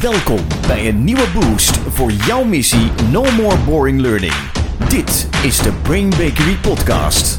Welkom 0.00 0.38
bij 0.66 0.88
een 0.88 1.04
nieuwe 1.04 1.26
boost 1.34 1.76
voor 1.76 2.10
jouw 2.10 2.44
missie 2.44 2.90
No 3.10 3.24
More 3.36 3.56
Boring 3.66 4.00
Learning. 4.00 4.32
Dit 4.88 5.28
is 5.42 5.58
de 5.58 5.72
Brain 5.82 6.08
Bakery 6.10 6.56
Podcast. 6.62 7.38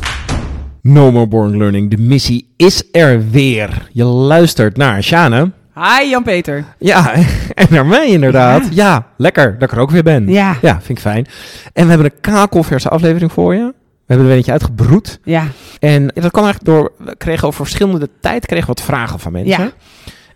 No 0.81 1.11
More 1.11 1.27
Boring 1.27 1.57
Learning, 1.57 1.89
de 1.89 1.97
missie 1.97 2.53
is 2.57 2.83
er 2.91 3.29
weer. 3.29 3.89
Je 3.91 4.03
luistert 4.03 4.77
naar 4.77 5.03
Sjane. 5.03 5.51
Hi 5.73 6.09
Jan-Peter. 6.09 6.65
Ja, 6.79 7.13
en 7.53 7.67
naar 7.69 7.85
mij 7.85 8.07
inderdaad. 8.07 8.67
Ja. 8.71 9.07
lekker 9.17 9.53
dat 9.59 9.69
ik 9.69 9.75
er 9.75 9.81
ook 9.81 9.91
weer 9.91 10.03
ben. 10.03 10.27
Ja. 10.27 10.57
Ja, 10.61 10.73
vind 10.81 10.97
ik 10.97 10.99
fijn. 10.99 11.25
En 11.73 11.83
we 11.83 11.89
hebben 11.89 12.11
een 12.13 12.21
kakelverse 12.21 12.89
aflevering 12.89 13.31
voor 13.31 13.53
je. 13.55 13.73
We 14.05 14.15
hebben 14.15 14.25
er 14.25 14.31
een 14.31 14.37
beetje 14.37 14.51
uitgebroed. 14.51 15.19
Ja, 15.23 15.47
En 15.79 16.07
dat 16.13 16.31
kwam 16.31 16.43
eigenlijk 16.45 16.65
door, 16.65 16.91
we 16.97 17.15
kregen 17.17 17.47
over 17.47 17.65
verschillende 17.65 18.09
tijd 18.21 18.45
kregen 18.45 18.67
wat 18.67 18.81
vragen 18.81 19.19
van 19.19 19.31
mensen. 19.31 19.63
Ja. 19.63 19.71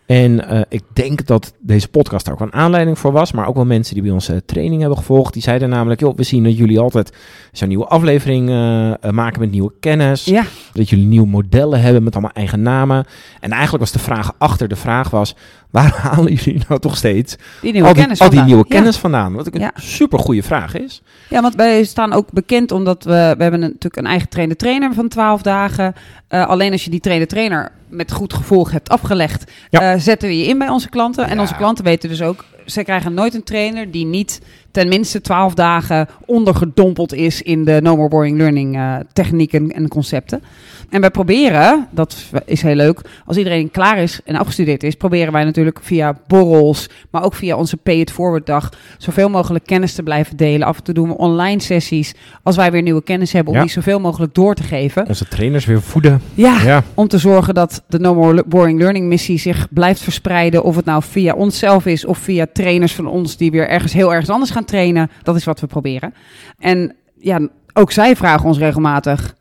En 0.05 0.47
eh, 0.47 0.61
ik 0.69 0.83
denk 0.93 1.25
dat 1.25 1.53
deze 1.59 1.87
podcast 1.87 2.25
daar 2.25 2.33
ook 2.33 2.39
een 2.39 2.53
aanleiding 2.53 2.99
voor 2.99 3.11
was. 3.11 3.31
Maar 3.31 3.47
ook 3.47 3.55
wel 3.55 3.65
mensen 3.65 3.93
die 3.93 4.03
bij 4.03 4.11
ons 4.11 4.29
eh, 4.29 4.37
training 4.45 4.79
hebben 4.79 4.97
gevolgd. 4.97 5.33
Die 5.33 5.41
zeiden 5.41 5.69
namelijk, 5.69 5.99
joh, 5.99 6.15
we 6.15 6.23
zien 6.23 6.43
dat 6.43 6.57
jullie 6.57 6.79
altijd 6.79 7.13
zo'n 7.51 7.67
nieuwe 7.67 7.85
aflevering 7.85 8.49
eh, 8.49 9.11
maken 9.11 9.39
met 9.39 9.51
nieuwe 9.51 9.71
kennis. 9.79 10.25
ja, 10.25 10.45
Dat 10.73 10.89
jullie 10.89 11.05
nieuwe 11.05 11.27
modellen 11.27 11.81
hebben 11.81 12.03
met 12.03 12.13
allemaal 12.13 12.31
eigen 12.33 12.61
namen. 12.61 13.05
En 13.39 13.51
eigenlijk 13.51 13.83
was 13.83 13.91
de 13.91 13.99
vraag 13.99 14.31
achter 14.37 14.67
de 14.67 14.75
vraag 14.75 15.09
was... 15.09 15.35
waar 15.71 15.91
halen 16.11 16.33
jullie 16.33 16.61
nou 16.67 16.79
toch 16.79 16.97
steeds 16.97 17.35
die 17.61 17.71
nieuwe 17.71 17.87
al 17.87 17.93
die, 17.93 18.01
kennis 18.03 18.19
al 18.19 18.29
die 18.29 18.37
vandaan. 18.37 18.45
nieuwe 18.55 18.69
Ja. 18.69 18.75
kennis 18.75 18.97
vandaan? 18.97 19.33
Wat 19.33 19.47
ik 19.47 19.53
een 19.55 19.61
Ja. 19.61 19.71
super 19.75 20.19
goede 20.19 20.43
vraag 20.43 20.75
is. 20.77 21.01
Ja, 21.29 21.41
want 21.41 21.55
wij 21.55 21.83
staan 21.83 22.13
ook 22.13 22.31
bekend 22.31 22.71
omdat 22.71 23.03
we, 23.03 23.11
we 23.11 23.43
hebben 23.43 23.53
een, 23.53 23.59
natuurlijk 23.59 23.97
een 23.97 24.05
eigen 24.05 24.29
trainer-trainer 24.29 24.93
van 24.93 25.07
12 25.07 25.41
dagen. 25.41 25.93
Eh, 26.27 26.47
alleen 26.47 26.71
als 26.71 26.83
je 26.83 26.89
die 26.89 26.99
trainer-trainer 26.99 27.71
met 27.89 28.11
goed 28.11 28.33
gevolg 28.33 28.71
hebt 28.71 28.89
afgelegd, 28.89 29.51
Ja. 29.69 29.93
eh, 29.93 29.99
zetten 29.99 30.27
we 30.29 30.37
je 30.37 30.45
in 30.47 30.57
bij 30.57 30.69
onze 30.69 30.89
klanten. 30.89 31.27
En 31.27 31.39
onze 31.39 31.55
klanten 31.55 31.83
weten 31.83 32.09
dus 32.09 32.21
ook, 32.21 32.45
ze 32.65 32.83
krijgen 32.83 33.13
nooit 33.13 33.33
een 33.33 33.43
trainer 33.43 33.91
die 33.91 34.05
niet 34.05 34.41
ten 34.71 34.87
minste 34.87 35.21
12 35.21 35.53
dagen 35.53 36.07
ondergedompeld 36.25 37.13
is 37.13 37.41
in 37.41 37.65
de 37.65 37.79
No 37.81 37.95
More 37.95 38.09
Boring 38.09 38.37
Learning 38.37 38.75
eh, 38.75 38.95
technieken 39.13 39.71
en 39.71 39.87
concepten. 39.87 40.43
En 40.89 41.01
wij 41.01 41.09
proberen, 41.11 41.87
dat 41.91 42.25
is 42.45 42.61
heel 42.61 42.75
leuk, 42.75 43.01
als 43.25 43.37
iedereen 43.37 43.71
klaar 43.71 43.97
is 43.97 44.19
en 44.25 44.35
afgestudeerd 44.35 44.83
is, 44.83 44.95
proberen 44.95 45.33
wij 45.33 45.43
natuurlijk 45.43 45.79
via 45.81 46.17
borrels, 46.27 46.89
maar 47.09 47.23
ook 47.23 47.33
via 47.33 47.55
onze 47.55 47.77
Pay 47.77 47.95
It 47.99 48.11
Forward 48.11 48.45
dag, 48.45 48.69
zoveel 48.97 49.29
mogelijk 49.29 49.65
kennis 49.65 49.93
te 49.93 50.03
blijven 50.03 50.37
delen. 50.37 50.67
Af 50.67 50.77
en 50.77 50.83
toe 50.83 50.93
doen 50.93 51.07
we 51.07 51.17
online 51.17 51.61
sessies, 51.61 52.13
als 52.43 52.55
wij 52.55 52.71
weer 52.71 52.81
nieuwe 52.81 53.03
kennis 53.03 53.31
hebben, 53.33 53.51
om 53.53 53.57
Ja. 53.59 53.63
die 53.65 53.73
zoveel 53.73 53.99
mogelijk 53.99 54.33
door 54.33 54.55
te 54.55 54.63
geven. 54.63 55.07
Onze 55.07 55.27
trainers 55.27 55.65
weer 55.65 55.81
voeden. 55.81 56.21
Ja, 56.33 56.61
Ja, 56.63 56.83
om 56.93 57.07
te 57.07 57.17
zorgen 57.17 57.53
dat 57.53 57.83
de 57.87 57.99
No 57.99 58.13
More 58.15 58.43
Boring 58.47 58.79
Learning 58.79 59.07
missie 59.07 59.37
zich 59.39 59.67
blijft 59.69 60.01
verspreiden. 60.01 60.63
Of 60.63 60.75
het 60.75 60.85
nou 60.85 61.03
via 61.03 61.33
onszelf 61.33 61.85
is 61.85 62.05
of 62.05 62.17
via 62.17 62.45
trainers 62.53 62.93
van 62.95 63.07
ons 63.07 63.37
die 63.37 63.51
weer 63.51 63.67
ergens 63.69 63.93
heel 63.93 64.11
ergens 64.11 64.29
anders 64.29 64.51
gaan 64.51 64.65
trainen. 64.65 65.09
Dat 65.23 65.35
is 65.35 65.43
wat 65.43 65.59
we 65.59 65.67
proberen. 65.67 66.13
En 66.59 66.95
ja, 67.19 67.47
ook 67.73 67.91
zij 67.91 68.15
vragen 68.15 68.45
ons 68.45 68.57
regelmatig, 68.57 69.35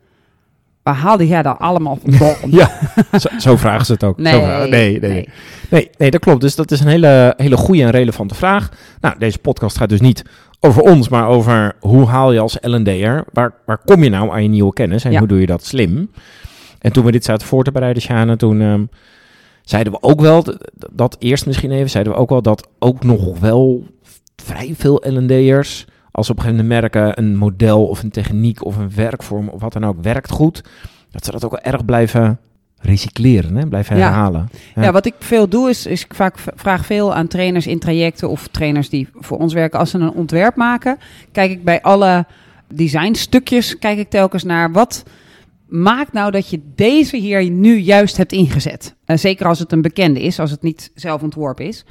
waar 0.83 0.95
haalde 0.95 1.27
jij 1.27 1.43
dat 1.43 1.59
allemaal 1.59 1.99
vandaan? 2.03 2.51
ja. 2.61 2.71
zo, 3.19 3.29
zo 3.39 3.57
vragen 3.57 3.87
ze 3.87 3.93
het 3.93 4.05
ook. 4.05 4.19
Nee, 4.19 4.41
vragen- 4.41 4.71
nee, 4.71 5.01
nee, 5.01 5.11
nee. 5.11 5.29
Nee, 5.71 5.91
nee, 5.99 6.11
dat 6.11 6.21
klopt. 6.21 6.41
Dus 6.41 6.55
dat 6.55 6.71
is 6.71 6.81
een 6.81 6.87
hele, 6.89 7.35
hele 7.37 7.57
goede 7.57 7.83
en 7.83 7.91
relevante 7.91 8.35
vraag. 8.35 8.69
Nou, 9.01 9.19
deze 9.19 9.39
podcast 9.39 9.77
gaat 9.77 9.89
dus 9.89 10.01
niet 10.01 10.23
over 10.61 10.83
ons, 10.83 11.09
maar 11.09 11.27
over 11.29 11.73
hoe 11.81 12.07
haal 12.07 12.33
je 12.33 12.41
als 12.41 12.57
L&D'er, 12.61 13.25
waar, 13.33 13.53
waar 13.67 13.79
kom 13.85 14.03
je 14.05 14.11
nou 14.11 14.31
aan 14.33 14.43
je 14.43 14.49
nieuwe 14.49 14.73
kennis 14.73 15.05
en 15.05 15.13
Ja. 15.13 15.19
hoe 15.19 15.29
doe 15.29 15.41
je 15.41 15.47
dat 15.47 15.65
slim? 15.65 16.11
En 16.79 16.93
toen 16.93 17.05
we 17.05 17.13
dit 17.13 17.25
zaten 17.25 17.47
voor 17.47 17.65
te 17.65 17.73
bereiden, 17.73 18.03
Sjane, 18.03 18.37
toen 18.37 18.61
ehm, 18.61 18.85
zeiden 19.63 19.93
we 19.93 20.03
ook 20.03 20.21
wel, 20.21 20.45
dat, 20.93 21.17
eerst 21.19 21.47
misschien 21.47 21.71
even, 21.71 21.91
zeiden 21.91 22.13
we 22.13 22.19
ook 22.19 22.31
wel 22.31 22.43
dat 22.43 22.69
ook 22.79 23.05
nog 23.05 23.39
wel 23.39 23.87
vrij 24.37 24.75
veel 24.77 25.03
L&D'ers, 25.07 25.87
als 26.11 26.31
op 26.31 26.37
een 26.37 26.43
gegeven 26.43 26.67
moment 26.67 26.83
merken 26.83 27.19
een 27.19 27.37
model 27.37 27.87
of 27.87 28.03
een 28.03 28.11
techniek 28.11 28.65
of 28.65 28.77
een 28.77 28.95
werkvorm 28.95 29.49
of 29.49 29.61
wat 29.61 29.73
dan 29.73 29.85
ook 29.85 30.03
werkt 30.03 30.31
goed, 30.31 30.65
dat 31.11 31.25
ze 31.25 31.31
dat 31.31 31.45
ook 31.45 31.51
wel 31.51 31.73
erg 31.73 31.85
blijven 31.85 32.39
recycleren, 32.83 33.57
hè? 33.57 33.67
blijven 33.67 33.97
herhalen. 33.97 34.49
Ja. 34.75 34.83
Ja. 34.83 34.93
wat 34.93 35.07
ik 35.07 35.15
veel 35.19 35.49
doe 35.49 35.69
is, 35.69 35.87
is 35.87 36.05
ik 36.05 36.15
vaak 36.15 36.35
vraag 36.55 36.87
veel 36.87 37.15
aan 37.15 37.27
trainers 37.27 37.67
in 37.67 37.79
trajecten 37.79 38.29
of 38.29 38.49
trainers 38.49 38.89
die 38.89 39.09
voor 39.15 39.39
ons 39.39 39.53
werken. 39.53 39.79
Als 39.79 39.91
ze 39.91 39.99
een 39.99 40.13
ontwerp 40.13 40.57
maken, 40.57 40.99
kijk 41.33 41.51
ik 41.51 41.65
bij 41.65 41.83
alle 41.83 42.27
designstukjes, 42.75 43.79
kijk 43.79 43.99
ik 43.99 44.11
telkens 44.11 44.43
naar 44.45 44.73
wat 44.73 45.03
maakt 45.73 46.13
nou 46.13 46.31
dat 46.31 46.51
je 46.51 46.61
deze 46.75 47.17
hier 47.17 47.51
nu 47.51 47.77
juist 47.77 48.17
hebt 48.17 48.33
ingezet. 48.33 48.95
Eh, 49.05 49.17
zeker 49.17 49.47
als 49.47 49.59
het 49.59 49.73
een 49.73 49.83
bekende 49.83 50.23
is, 50.23 50.39
als 50.39 50.51
het 50.51 50.63
niet 50.63 50.91
zelf 50.95 51.23
ontworpen 51.23 51.67
is. 51.67 51.85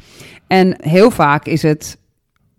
En 0.48 0.76
heel 0.82 1.12
vaak 1.12 1.46
is 1.46 1.62
het, 1.62 1.98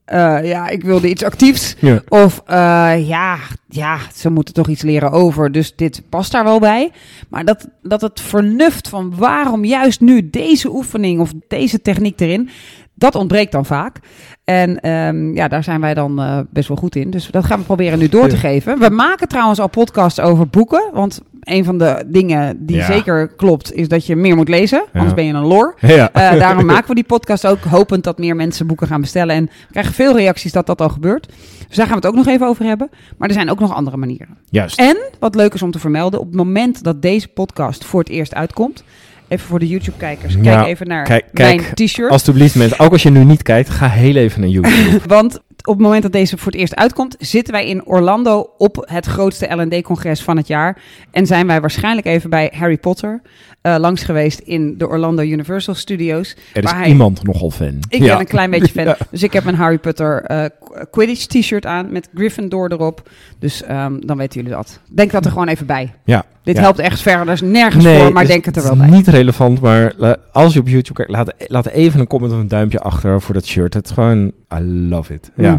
eh, 0.04 0.44
ja, 0.44 0.68
ik 0.68 0.82
wilde 0.82 1.08
iets 1.08 1.24
actiefs. 1.24 1.74
Ja. 1.78 2.02
Of 2.08 2.42
eh, 2.46 3.08
ja, 3.08 3.38
ja, 3.68 3.98
ze 4.14 4.30
moeten 4.30 4.54
toch 4.54 4.68
iets 4.68 4.82
leren 4.82 5.10
over, 5.10 5.52
dus 5.52 5.76
dit 5.76 6.02
past 6.08 6.32
daar 6.32 6.44
wel 6.44 6.60
bij. 6.60 6.90
Maar 7.28 7.44
dat, 7.44 7.68
dat 7.82 8.00
het 8.00 8.20
vernuft 8.20 8.88
van 8.88 9.16
waarom 9.16 9.64
juist 9.64 10.00
nu 10.00 10.30
deze 10.30 10.70
oefening 10.70 11.20
of 11.20 11.32
deze 11.48 11.82
techniek 11.82 12.20
erin, 12.20 12.48
dat 13.02 13.14
ontbreekt 13.14 13.52
dan 13.52 13.64
vaak. 13.66 13.96
En 14.44 14.80
ehm, 14.80 15.34
ja, 15.34 15.48
daar 15.48 15.64
zijn 15.64 15.80
wij 15.80 15.94
dan 15.94 16.20
eh, 16.20 16.38
best 16.50 16.68
wel 16.68 16.76
goed 16.76 16.96
in. 16.96 17.10
Dus 17.10 17.26
dat 17.30 17.44
gaan 17.44 17.58
we 17.58 17.64
proberen 17.64 17.98
nu 17.98 18.08
door 18.08 18.28
te 18.28 18.34
Ja. 18.34 18.40
geven. 18.40 18.78
We 18.78 18.90
maken 18.90 19.28
trouwens 19.28 19.60
al 19.60 19.68
podcasts 19.68 20.20
over 20.20 20.48
boeken. 20.48 20.90
Want 20.92 21.20
een 21.42 21.64
van 21.64 21.78
de 21.78 22.04
dingen 22.06 22.66
die 22.66 22.76
Ja. 22.76 22.86
zeker 22.86 23.28
klopt, 23.28 23.72
is 23.74 23.88
dat 23.88 24.06
je 24.06 24.16
meer 24.16 24.36
moet 24.36 24.48
lezen. 24.48 24.84
Anders 24.92 25.14
ben 25.14 25.24
je 25.26 25.32
een 25.32 25.44
lor. 25.46 25.74
Ja. 25.80 26.12
Eh, 26.12 26.38
daarom 26.38 26.64
maken 26.66 26.88
we 26.88 26.94
die 26.94 27.04
podcast 27.04 27.46
ook, 27.46 27.58
hopend 27.60 28.04
dat 28.04 28.18
meer 28.18 28.36
mensen 28.36 28.66
boeken 28.66 28.86
gaan 28.86 29.00
bestellen. 29.00 29.34
En 29.36 29.44
we 29.44 29.50
krijgen 29.70 29.94
veel 29.94 30.16
reacties 30.16 30.52
dat 30.52 30.66
dat 30.66 30.80
al 30.80 30.88
gebeurt. 30.88 31.26
Dus 31.68 31.76
daar 31.76 31.86
gaan 31.86 32.00
we 32.00 32.06
het 32.06 32.16
ook 32.16 32.24
nog 32.24 32.34
even 32.34 32.46
over 32.46 32.64
hebben. 32.64 32.90
Maar 33.18 33.28
er 33.28 33.34
zijn 33.34 33.50
ook 33.50 33.60
nog 33.60 33.74
andere 33.74 33.96
manieren. 33.96 34.36
Juist. 34.50 34.78
En 34.80 34.96
wat 35.18 35.34
leuk 35.34 35.54
is 35.54 35.62
om 35.62 35.70
te 35.70 35.78
vermelden, 35.78 36.20
op 36.20 36.26
het 36.26 36.36
moment 36.36 36.82
dat 36.84 37.02
deze 37.02 37.28
podcast 37.28 37.84
voor 37.84 38.00
het 38.00 38.08
eerst 38.08 38.34
uitkomt, 38.34 38.84
even 39.28 39.46
voor 39.46 39.58
de 39.58 39.66
YouTube-kijkers, 39.66 40.36
kijk 40.42 40.66
even 40.66 40.86
naar 40.88 41.04
kijk- 41.04 41.28
mijn 41.32 41.60
t-shirt. 41.74 42.10
Alsjeblieft 42.10 42.54
mensen, 42.54 42.78
ook 42.78 42.92
als 42.92 43.02
je 43.02 43.10
nu 43.10 43.24
niet 43.24 43.42
kijkt, 43.42 43.68
ga 43.70 43.88
heel 43.88 44.14
even 44.16 44.40
naar 44.40 44.48
YouTube. 44.50 45.00
Want 45.14 45.40
op 45.62 45.74
het 45.74 45.82
moment 45.82 46.02
dat 46.02 46.12
deze 46.12 46.38
voor 46.38 46.52
het 46.52 46.60
eerst 46.60 46.74
uitkomt, 46.76 47.16
zitten 47.18 47.52
wij 47.54 47.66
in 47.66 47.84
Orlando 47.84 48.50
op 48.58 48.84
het 48.90 49.06
grootste 49.06 49.54
L&D-congres 49.54 50.22
van 50.22 50.36
het 50.36 50.46
jaar. 50.46 50.82
En 51.10 51.26
zijn 51.26 51.46
wij 51.46 51.60
waarschijnlijk 51.60 52.06
even 52.06 52.30
bij 52.30 52.52
Harry 52.56 52.76
Potter 52.78 53.20
eh, 53.62 53.76
langs 53.78 54.02
geweest 54.02 54.38
in 54.38 54.78
de 54.78 54.88
Orlando 54.88 55.22
Universal 55.22 55.74
Studios. 55.74 56.36
Er 56.52 56.64
is 56.64 56.70
waar 56.70 56.78
hij- 56.80 56.88
iemand 56.88 57.22
nogal 57.22 57.50
fan. 57.50 57.74
Ik 57.88 58.02
Ja. 58.02 58.06
ben 58.10 58.20
een 58.20 58.26
klein 58.26 58.50
beetje 58.50 58.72
fan. 58.72 58.84
Ja. 58.92 58.96
Dus 59.10 59.22
ik 59.22 59.32
heb 59.32 59.44
een 59.46 59.54
Harry 59.54 59.78
Potter 59.78 60.22
eh, 60.24 60.44
Quidditch 60.90 61.26
t-shirt 61.26 61.66
aan 61.66 61.92
met 61.92 62.08
Gryffindor 62.14 62.72
erop. 62.72 63.08
Dus 63.38 63.62
ehm, 63.62 64.00
dan 64.00 64.16
weten 64.16 64.40
jullie 64.40 64.56
dat. 64.56 64.80
Denk 64.90 65.10
dat 65.10 65.24
er 65.24 65.30
gewoon 65.30 65.48
even 65.48 65.66
bij. 65.66 65.92
Ja. 66.04 66.24
Dit 66.42 66.56
Ja. 66.56 66.62
helpt 66.62 66.78
echt 66.78 67.00
verder. 67.00 67.26
Er 67.26 67.32
is 67.32 67.40
nergens 67.40 67.84
Nee, 67.84 67.98
voor, 68.00 68.12
maar 68.12 68.26
denk 68.26 68.44
het 68.44 68.56
er 68.56 68.62
wel 68.62 68.76
bij. 68.76 68.88
niet 68.88 69.08
relevant, 69.08 69.60
maar 69.60 69.94
als 70.32 70.52
je 70.52 70.60
op 70.60 70.68
YouTube 70.68 70.92
kijkt, 70.94 71.10
laat, 71.10 71.32
laat 71.46 71.66
even 71.66 72.00
een 72.00 72.06
comment 72.06 72.32
of 72.32 72.38
een 72.38 72.48
duimpje 72.48 72.80
achter 72.80 73.20
voor 73.20 73.34
dat 73.34 73.46
shirt. 73.46 73.74
Het 73.74 73.84
is 73.84 73.90
gewoon, 73.90 74.32
I 74.54 74.60
love 74.88 75.14
it. 75.14 75.30
Ja. 75.36 75.51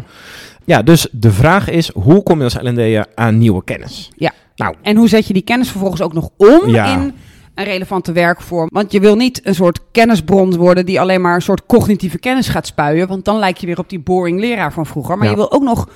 Ja, 0.66 0.82
dus 0.82 1.08
de 1.12 1.32
vraag 1.32 1.70
is, 1.70 1.92
hoe 1.94 2.24
kom 2.24 2.38
je 2.38 2.44
als 2.44 2.58
L&D'er 2.62 3.06
aan 3.16 3.38
nieuwe 3.38 3.64
kennis? 3.64 4.12
Ja. 4.16 4.32
Nou, 4.56 4.76
En 4.82 4.96
hoe 4.96 5.08
zet 5.08 5.28
je 5.28 5.34
die 5.34 5.42
kennis 5.44 5.70
vervolgens 5.70 6.02
ook 6.02 6.14
nog 6.14 6.30
om 6.38 6.70
Ja. 6.70 6.94
in 6.94 7.14
een 7.56 7.64
relevante 7.66 8.12
werkvorm? 8.12 8.70
Want 8.72 8.92
je 8.92 9.00
wil 9.00 9.16
niet 9.16 9.42
een 9.44 9.56
soort 9.56 9.80
kennisbron 9.92 10.56
worden 10.56 10.86
die 10.86 11.00
alleen 11.00 11.22
maar 11.22 11.36
een 11.36 11.42
soort 11.42 11.66
cognitieve 11.66 12.18
kennis 12.20 12.48
gaat 12.48 12.68
spuien. 12.68 13.08
Want 13.08 13.26
dan 13.26 13.40
lijk 13.40 13.58
je 13.58 13.66
weer 13.66 13.80
op 13.80 13.90
die 13.90 14.00
boring 14.00 14.40
leraar 14.40 14.74
van 14.74 14.86
vroeger. 14.86 15.16
Maar 15.18 15.26
Ja. 15.26 15.32
je 15.32 15.38
wil 15.38 15.52
ook 15.52 15.64
nog 15.64 15.90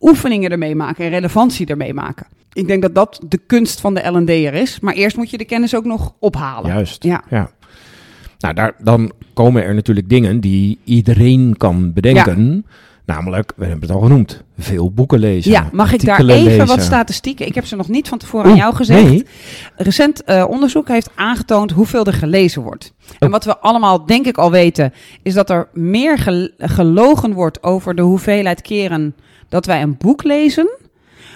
oefeningen 0.00 0.50
ermee 0.50 0.74
maken 0.74 1.04
en 1.04 1.10
relevantie 1.10 1.66
ermee 1.66 1.94
maken. 1.94 2.26
Ik 2.52 2.66
denk 2.66 2.82
dat 2.82 2.94
dat 2.94 3.20
de 3.28 3.38
kunst 3.46 3.80
van 3.80 3.94
de 3.94 4.08
L&D'er 4.10 4.54
is. 4.54 4.80
Maar 4.80 4.94
eerst 4.94 5.16
moet 5.16 5.30
je 5.30 5.38
de 5.38 5.44
kennis 5.44 5.74
ook 5.76 5.84
nog 5.84 6.12
ophalen. 6.18 6.70
juist. 6.70 7.02
Ja. 7.04 7.22
ja. 7.30 7.50
Nou, 8.38 8.54
daar, 8.54 8.74
dan 8.78 9.12
komen 9.34 9.64
er 9.64 9.74
natuurlijk 9.74 10.08
dingen 10.08 10.40
die 10.40 10.78
iedereen 10.84 11.54
kan 11.56 11.92
bedenken. 11.92 12.66
Namelijk, 13.06 13.52
we 13.56 13.64
hebben 13.64 13.88
het 13.88 13.96
al 13.96 14.02
genoemd, 14.02 14.42
veel 14.58 14.90
boeken 14.92 15.18
lezen. 15.18 15.50
Ja, 15.50 15.68
mag 15.72 15.92
ik 15.92 16.04
daar 16.04 16.24
even 16.24 16.66
wat 16.66 16.82
statistieken? 16.82 17.46
Ik 17.46 17.54
heb 17.54 17.64
ze 17.66 17.76
nog 17.76 17.88
niet 17.88 18.08
van 18.08 18.18
tevoren 18.18 18.44
Oeh, 18.46 18.54
aan 18.54 18.60
jou 18.60 18.74
gezegd. 18.74 19.02
nee. 19.04 19.26
Recent 19.76 20.24
eh, 20.24 20.44
onderzoek 20.48 20.88
heeft 20.88 21.10
aangetoond 21.14 21.70
hoeveel 21.70 22.04
er 22.04 22.12
gelezen 22.12 22.62
wordt. 22.62 22.92
En 23.18 23.26
Oh. 23.26 23.32
wat 23.32 23.44
we 23.44 23.58
allemaal 23.58 24.06
denk 24.06 24.26
ik 24.26 24.38
al 24.38 24.50
weten, 24.50 24.92
is 25.22 25.34
dat 25.34 25.50
er 25.50 25.68
meer 25.72 26.18
gel- 26.18 26.48
gelogen 26.58 27.32
wordt 27.32 27.62
over 27.62 27.94
de 27.94 28.02
hoeveelheid 28.02 28.62
keren 28.62 29.14
dat 29.48 29.66
wij 29.66 29.82
een 29.82 29.96
boek 29.98 30.22
lezen, 30.22 30.68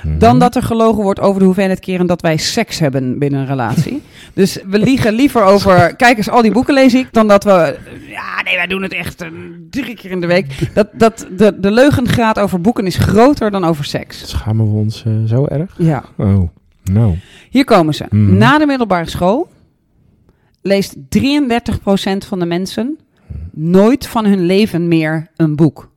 Mhm. 0.02 0.18
dan 0.18 0.38
dat 0.38 0.56
er 0.56 0.62
gelogen 0.62 1.02
wordt 1.02 1.20
over 1.20 1.38
de 1.38 1.44
hoeveelheid 1.44 1.80
keren 1.80 2.06
dat 2.06 2.20
wij 2.20 2.36
seks 2.36 2.78
hebben 2.78 3.18
binnen 3.18 3.40
een 3.40 3.46
relatie. 3.46 4.02
dus 4.34 4.58
we 4.66 4.78
liegen 4.78 5.12
liever 5.12 5.42
over, 5.42 5.96
kijk 5.96 6.16
eens, 6.16 6.28
al 6.28 6.42
die 6.42 6.52
boeken 6.52 6.74
lees 6.74 6.94
ik, 6.94 7.08
dan 7.12 7.28
dat 7.28 7.44
we, 7.44 7.78
ja 8.08 8.42
nee, 8.44 8.56
wij 8.56 8.66
doen 8.66 8.82
het 8.82 8.92
echt 8.92 9.22
eh, 9.22 9.28
drie 9.70 9.94
keer 9.94 10.10
in 10.10 10.20
de 10.20 10.26
week. 10.26 10.74
Dat, 10.74 10.88
dat, 10.92 11.26
de, 11.36 11.60
de 11.60 11.70
leugengraad 11.70 12.38
over 12.38 12.60
boeken 12.60 12.86
is 12.86 12.96
groter 12.96 13.50
dan 13.50 13.64
over 13.64 13.84
seks. 13.84 14.28
Schamen 14.28 14.72
we 14.72 14.78
ons 14.78 15.04
eh, 15.06 15.12
zo 15.26 15.46
erg? 15.46 15.74
Ja. 15.78 16.04
Oh, 16.16 16.48
nou. 16.84 17.16
Hier 17.50 17.64
komen 17.64 17.94
ze. 17.94 18.06
Mhm. 18.10 18.36
Na 18.36 18.58
de 18.58 18.66
middelbare 18.66 19.08
school 19.08 19.48
leest 20.62 20.96
33% 20.96 21.00
van 22.26 22.38
de 22.38 22.46
mensen 22.46 22.98
nooit 23.52 24.06
van 24.06 24.24
hun 24.24 24.40
leven 24.40 24.88
meer 24.88 25.30
een 25.36 25.56
boek. 25.56 25.90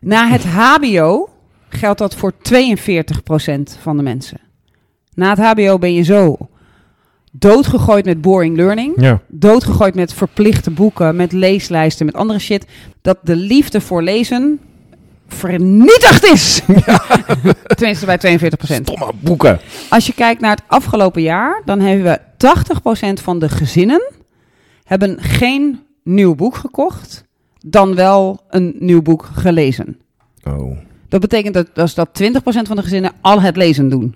Na 0.00 0.28
het 0.28 0.44
HBO 0.44 1.28
geldt 1.76 1.98
dat 1.98 2.14
voor 2.14 2.32
42% 2.32 3.78
van 3.80 3.96
de 3.96 4.02
mensen. 4.02 4.40
Na 5.14 5.30
het 5.30 5.38
HBO 5.38 5.78
ben 5.78 5.92
je 5.94 6.02
zo 6.02 6.36
doodgegooid 7.32 8.04
met 8.04 8.20
boring 8.20 8.56
learning, 8.56 8.92
Ja. 9.00 9.20
doodgegooid 9.28 9.94
met 9.94 10.12
verplichte 10.14 10.70
boeken, 10.70 11.16
met 11.16 11.32
leeslijsten, 11.32 12.06
met 12.06 12.14
andere 12.14 12.38
shit, 12.38 12.66
dat 13.02 13.18
de 13.22 13.36
liefde 13.36 13.80
voor 13.80 14.02
lezen 14.02 14.60
vernietigd 15.28 16.24
is. 16.24 16.60
Tenminste 17.76 18.06
bij 18.06 18.38
42%. 18.38 18.48
Stomme 18.58 19.10
boeken. 19.20 19.60
Als 19.90 20.06
je 20.06 20.14
kijkt 20.14 20.40
naar 20.40 20.50
het 20.50 20.62
afgelopen 20.66 21.22
jaar, 21.22 21.62
dan 21.64 21.80
hebben 21.80 22.04
we 22.04 22.20
80% 23.18 23.22
van 23.22 23.38
de 23.38 23.48
gezinnen 23.48 24.12
hebben 24.84 25.20
geen 25.22 25.80
nieuw 26.02 26.34
boek 26.34 26.54
gekocht, 26.56 27.24
dan 27.66 27.94
wel 27.94 28.40
een 28.48 28.74
nieuw 28.78 29.02
boek 29.02 29.28
gelezen. 29.34 29.98
Oh. 30.44 30.78
Dat 31.08 31.20
betekent 31.20 31.54
dat, 31.54 31.66
dus 31.74 31.94
dat 31.94 32.08
20% 32.22 32.32
van 32.42 32.76
de 32.76 32.82
gezinnen 32.82 33.12
al 33.20 33.40
het 33.40 33.56
lezen 33.56 33.88
doen. 33.88 34.14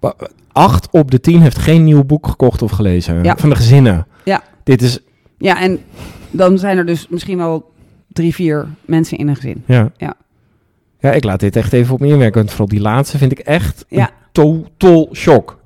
Wa- 0.00 0.14
Acht 0.52 0.88
op 0.90 1.10
de 1.10 1.20
tien 1.20 1.40
heeft 1.40 1.58
geen 1.58 1.84
nieuw 1.84 2.04
boek 2.04 2.26
gekocht 2.26 2.62
of 2.62 2.70
gelezen. 2.70 3.22
Ja. 3.24 3.36
Van 3.36 3.48
de 3.48 3.56
gezinnen. 3.56 4.06
Ja. 4.24 4.42
Dit 4.64 4.82
is... 4.82 4.98
Ja, 5.38 5.60
en 5.60 5.78
dan 6.30 6.58
zijn 6.58 6.78
er 6.78 6.86
dus 6.86 7.08
misschien 7.08 7.36
wel 7.38 7.72
drie, 8.08 8.34
vier 8.34 8.68
mensen 8.84 9.18
in 9.18 9.28
een 9.28 9.36
gezin. 9.36 9.62
Ja. 9.66 9.90
Ja. 9.96 10.14
Ja, 11.00 11.12
ik 11.12 11.24
laat 11.24 11.40
dit 11.40 11.56
echt 11.56 11.72
even 11.72 11.94
op 11.94 12.00
me 12.00 12.06
inwerken. 12.06 12.38
Want 12.38 12.50
vooral 12.50 12.68
die 12.68 12.80
laatste 12.80 13.18
vind 13.18 13.32
ik 13.32 13.38
echt 13.38 13.84
Ja. 13.88 14.02
een 14.02 14.14
total 14.32 15.08
shock. 15.12 15.58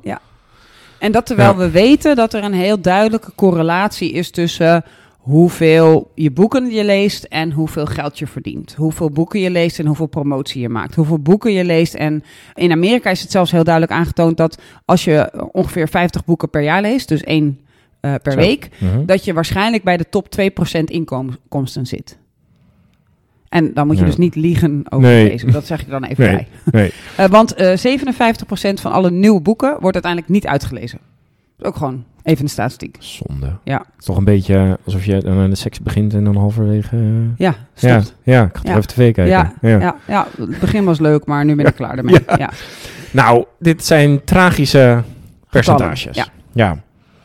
En 0.98 1.12
dat 1.12 1.26
terwijl 1.26 1.50
Ja. 1.50 1.56
we 1.56 1.70
weten 1.70 2.16
dat 2.16 2.34
er 2.34 2.44
een 2.44 2.52
heel 2.52 2.80
duidelijke 2.80 3.32
correlatie 3.34 4.12
is 4.12 4.30
tussen 4.30 4.84
hoeveel 5.28 6.10
je 6.14 6.30
boeken 6.30 6.70
je 6.70 6.84
leest 6.84 7.24
en 7.24 7.52
hoeveel 7.52 7.86
geld 7.86 8.18
je 8.18 8.26
verdient. 8.26 8.74
Hoeveel 8.74 9.10
boeken 9.10 9.40
je 9.40 9.50
leest 9.50 9.78
en 9.78 9.86
hoeveel 9.86 10.06
promotie 10.06 10.60
je 10.60 10.68
maakt. 10.68 10.94
Hoeveel 10.94 11.18
boeken 11.18 11.52
je 11.52 11.64
leest. 11.64 11.94
En 11.94 12.22
in 12.54 12.72
Amerika 12.72 13.10
is 13.10 13.20
het 13.20 13.30
zelfs 13.30 13.50
heel 13.50 13.64
duidelijk 13.64 13.94
aangetoond 13.94 14.36
dat 14.36 14.62
als 14.84 15.04
je 15.04 15.48
ongeveer 15.52 15.88
50 15.88 16.24
boeken 16.24 16.50
per 16.50 16.62
jaar 16.62 16.80
leest, 16.82 17.08
dus 17.08 17.22
één 17.22 17.60
eh, 18.00 18.14
per 18.22 18.32
Zo. 18.32 18.38
week, 18.38 18.68
Mhm. 18.80 19.04
dat 19.04 19.24
je 19.24 19.32
waarschijnlijk 19.32 19.84
bij 19.84 19.96
de 19.96 20.08
top 20.08 20.28
2% 20.30 20.90
inkomsten 20.90 21.86
zit. 21.86 22.18
En 23.48 23.74
dan 23.74 23.86
moet 23.86 23.96
je 23.96 24.02
Ja. 24.02 24.08
dus 24.08 24.16
niet 24.18 24.34
liegen 24.34 24.82
over 24.88 25.08
Nee. 25.08 25.28
lezen. 25.28 25.52
Dat 25.52 25.66
zeg 25.66 25.80
ik 25.80 25.88
dan 25.88 26.04
even 26.04 26.24
Nee. 26.24 26.34
bij. 26.34 26.46
Nee. 26.80 26.92
Eh, 27.16 27.26
want 27.26 27.54
eh 27.54 27.76
57% 27.76 28.80
van 28.80 28.92
alle 28.92 29.10
nieuwe 29.10 29.40
boeken 29.40 29.70
wordt 29.80 29.94
uiteindelijk 29.94 30.32
niet 30.32 30.46
uitgelezen. 30.46 30.98
Dat 31.56 31.60
is 31.60 31.66
ook 31.66 31.76
gewoon 31.76 32.04
even 32.28 32.44
een 32.44 32.50
statistiek. 32.50 32.96
Zonde. 32.98 33.46
Ja. 33.64 33.76
Het 33.78 33.86
is 33.98 34.04
toch 34.04 34.16
een 34.16 34.24
beetje 34.24 34.78
alsof 34.84 35.04
je 35.04 35.20
dan 35.20 35.38
aan 35.38 35.50
de 35.50 35.56
seks 35.56 35.80
begint 35.80 36.14
en 36.14 36.24
dan 36.24 36.36
halverwege... 36.36 36.96
eh, 36.96 37.02
Ja, 37.36 37.54
ja, 37.74 38.00
stopt. 38.00 38.14
ja, 38.22 38.42
ik 38.44 38.48
ga 38.56 38.62
toch 38.62 38.70
Ja. 38.70 38.76
even 38.76 38.88
tv 38.88 38.96
kijken. 38.96 39.26
Ja, 39.26 39.52
ja. 39.60 39.96
Ja, 40.06 40.26
het 40.38 40.60
begin 40.60 40.84
was 40.84 40.98
leuk, 40.98 41.26
maar 41.26 41.44
nu 41.44 41.54
ben 41.54 41.66
ik 41.66 41.74
klaar 41.74 41.98
ermee. 41.98 42.18
Ja. 42.38 42.50
Nou, 43.10 43.44
dit 43.58 43.84
zijn 43.84 44.24
tragische 44.24 45.02
percentages. 45.50 46.16
ja. 46.16 46.26
ja. 46.52 46.70
Eh, 46.70 46.76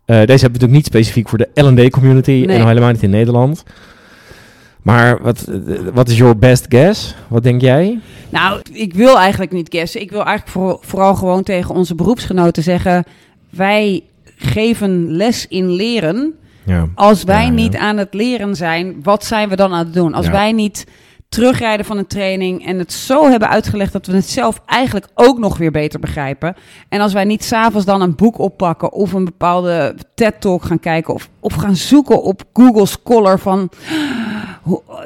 deze 0.05 0.15
hebben 0.15 0.37
we 0.39 0.47
natuurlijk 0.47 0.71
niet 0.71 0.85
specifiek 0.85 1.29
voor 1.29 1.37
de 1.37 1.49
L&D-community 1.53 2.31
Nee. 2.31 2.47
en 2.55 2.61
al 2.61 2.67
helemaal 2.67 2.91
niet 2.91 3.03
in 3.03 3.09
Nederland. 3.09 3.63
Maar 4.81 5.21
wat, 5.21 5.47
wat 5.93 6.09
is 6.09 6.17
your 6.17 6.37
best 6.37 6.65
guess? 6.69 7.15
Wat 7.27 7.43
denk 7.43 7.61
jij? 7.61 7.99
Nou, 8.29 8.61
ik 8.71 8.93
wil 8.93 9.19
eigenlijk 9.19 9.51
niet 9.51 9.67
guessen. 9.71 10.01
Ik 10.01 10.09
wil 10.11 10.25
eigenlijk 10.25 10.49
voor- 10.57 10.77
vooral 10.81 11.15
gewoon 11.15 11.43
tegen 11.43 11.75
onze 11.75 11.95
beroepsgenoten 11.95 12.63
zeggen... 12.63 13.03
wij 13.49 14.03
geven 14.35 15.11
les 15.11 15.47
in 15.47 15.69
leren. 15.69 16.33
Ja. 16.65 16.87
Als 16.95 17.23
wij 17.23 17.45
Ja, 17.45 17.51
niet 17.51 17.75
aan 17.75 17.97
het 17.97 18.13
leren 18.13 18.55
zijn, 18.55 18.99
wat 19.03 19.25
zijn 19.25 19.49
we 19.49 19.55
dan 19.55 19.73
aan 19.73 19.85
het 19.85 19.93
doen? 19.93 20.13
Als 20.13 20.27
wij 20.27 20.51
niet 20.51 20.85
terugrijden 21.33 21.85
van 21.85 21.97
een 21.97 22.07
training 22.07 22.65
en 22.65 22.79
het 22.79 22.93
zo 22.93 23.29
hebben 23.29 23.49
uitgelegd 23.49 23.93
dat 23.93 24.05
we 24.05 24.13
het 24.13 24.29
zelf 24.29 24.61
eigenlijk 24.65 25.07
ook 25.13 25.37
nog 25.37 25.57
weer 25.57 25.71
beter 25.71 25.99
begrijpen. 25.99 26.55
En 26.89 27.01
als 27.01 27.13
wij 27.13 27.23
niet 27.23 27.43
s'avonds 27.43 27.85
dan 27.85 28.01
een 28.01 28.15
boek 28.15 28.37
oppakken 28.37 28.91
of 28.91 29.13
een 29.13 29.25
bepaalde 29.25 29.95
TED-talk 30.15 30.63
gaan 30.63 30.79
kijken 30.79 31.13
of, 31.13 31.29
of 31.39 31.53
gaan 31.53 31.75
zoeken 31.75 32.23
op 32.23 32.43
Google 32.53 32.85
Scholar 32.85 33.39
van... 33.39 33.69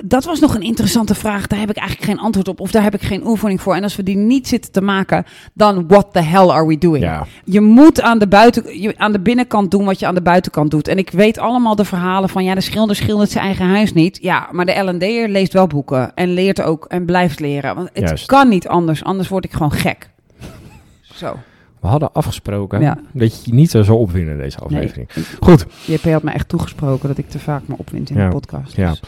Dat 0.03 0.25
was 0.25 0.39
nog 0.39 0.55
een 0.55 0.61
interessante 0.61 1.15
vraag. 1.15 1.47
Daar 1.47 1.59
heb 1.59 1.69
ik 1.69 1.77
eigenlijk 1.77 2.09
geen 2.11 2.19
antwoord 2.19 2.47
op. 2.47 2.59
Of 2.59 2.71
daar 2.71 2.83
heb 2.83 2.93
ik 2.93 3.01
geen 3.01 3.27
oefening 3.27 3.61
voor. 3.61 3.75
En 3.75 3.83
als 3.83 3.95
we 3.95 4.03
die 4.03 4.15
niet 4.17 4.47
zitten 4.47 4.71
te 4.71 4.81
maken, 4.81 5.25
dan 5.53 5.87
what 5.87 6.13
the 6.13 6.19
hell 6.21 6.47
are 6.49 6.67
we 6.67 6.77
doing? 6.77 7.03
Ja. 7.03 7.25
Je 7.43 7.61
moet 7.61 8.01
aan 8.01 8.19
de, 8.19 8.27
buiten, 8.27 8.81
je- 8.81 8.97
aan 8.97 9.11
de 9.11 9.19
binnenkant 9.19 9.71
doen 9.71 9.85
wat 9.85 9.99
je 9.99 10.05
aan 10.07 10.15
de 10.15 10.21
buitenkant 10.21 10.71
doet. 10.71 10.87
En 10.87 10.97
ik 10.97 11.09
weet 11.11 11.37
allemaal 11.39 11.75
de 11.75 11.85
verhalen 11.85 12.29
van... 12.29 12.43
ja, 12.43 12.55
de 12.55 12.61
schilder 12.61 12.95
schildert 12.95 13.31
zijn 13.31 13.43
eigen 13.45 13.65
huis 13.67 13.93
niet. 13.93 14.17
Ja, 14.21 14.47
maar 14.51 14.65
de 14.65 14.81
L&D'er 14.83 15.27
leest 15.29 15.53
wel 15.53 15.67
boeken. 15.67 16.15
En 16.15 16.33
leert 16.33 16.61
ook 16.61 16.85
en 16.85 17.05
blijft 17.05 17.39
leren. 17.39 17.75
Want 17.75 17.89
het 17.93 18.03
Juist. 18.07 18.25
kan 18.25 18.49
niet 18.49 18.67
anders. 18.67 19.03
Anders 19.03 19.27
word 19.29 19.45
ik 19.45 19.51
gewoon 19.53 19.71
gek. 19.71 20.09
Zo. 21.21 21.35
We 21.81 21.87
hadden 21.87 22.13
afgesproken 22.13 22.81
Ja. 22.81 22.97
dat 23.13 23.35
je 23.35 23.41
je 23.49 23.53
niet 23.53 23.71
zo 23.71 23.83
zou 23.83 23.97
opwinden 23.99 24.33
in 24.33 24.39
deze 24.39 24.57
Nee. 24.59 24.65
aflevering. 24.67 25.09
Goed, 25.39 25.65
JP 25.85 26.03
had 26.03 26.23
me 26.23 26.31
echt 26.31 26.49
toegesproken 26.49 27.07
dat 27.07 27.17
ik 27.17 27.29
te 27.29 27.39
vaak 27.39 27.61
me 27.67 27.75
opwind 27.77 28.09
in 28.09 28.15
Ja. 28.17 28.25
de 28.25 28.33
podcast. 28.33 28.75
Ja. 28.75 28.89
Dus 28.89 29.01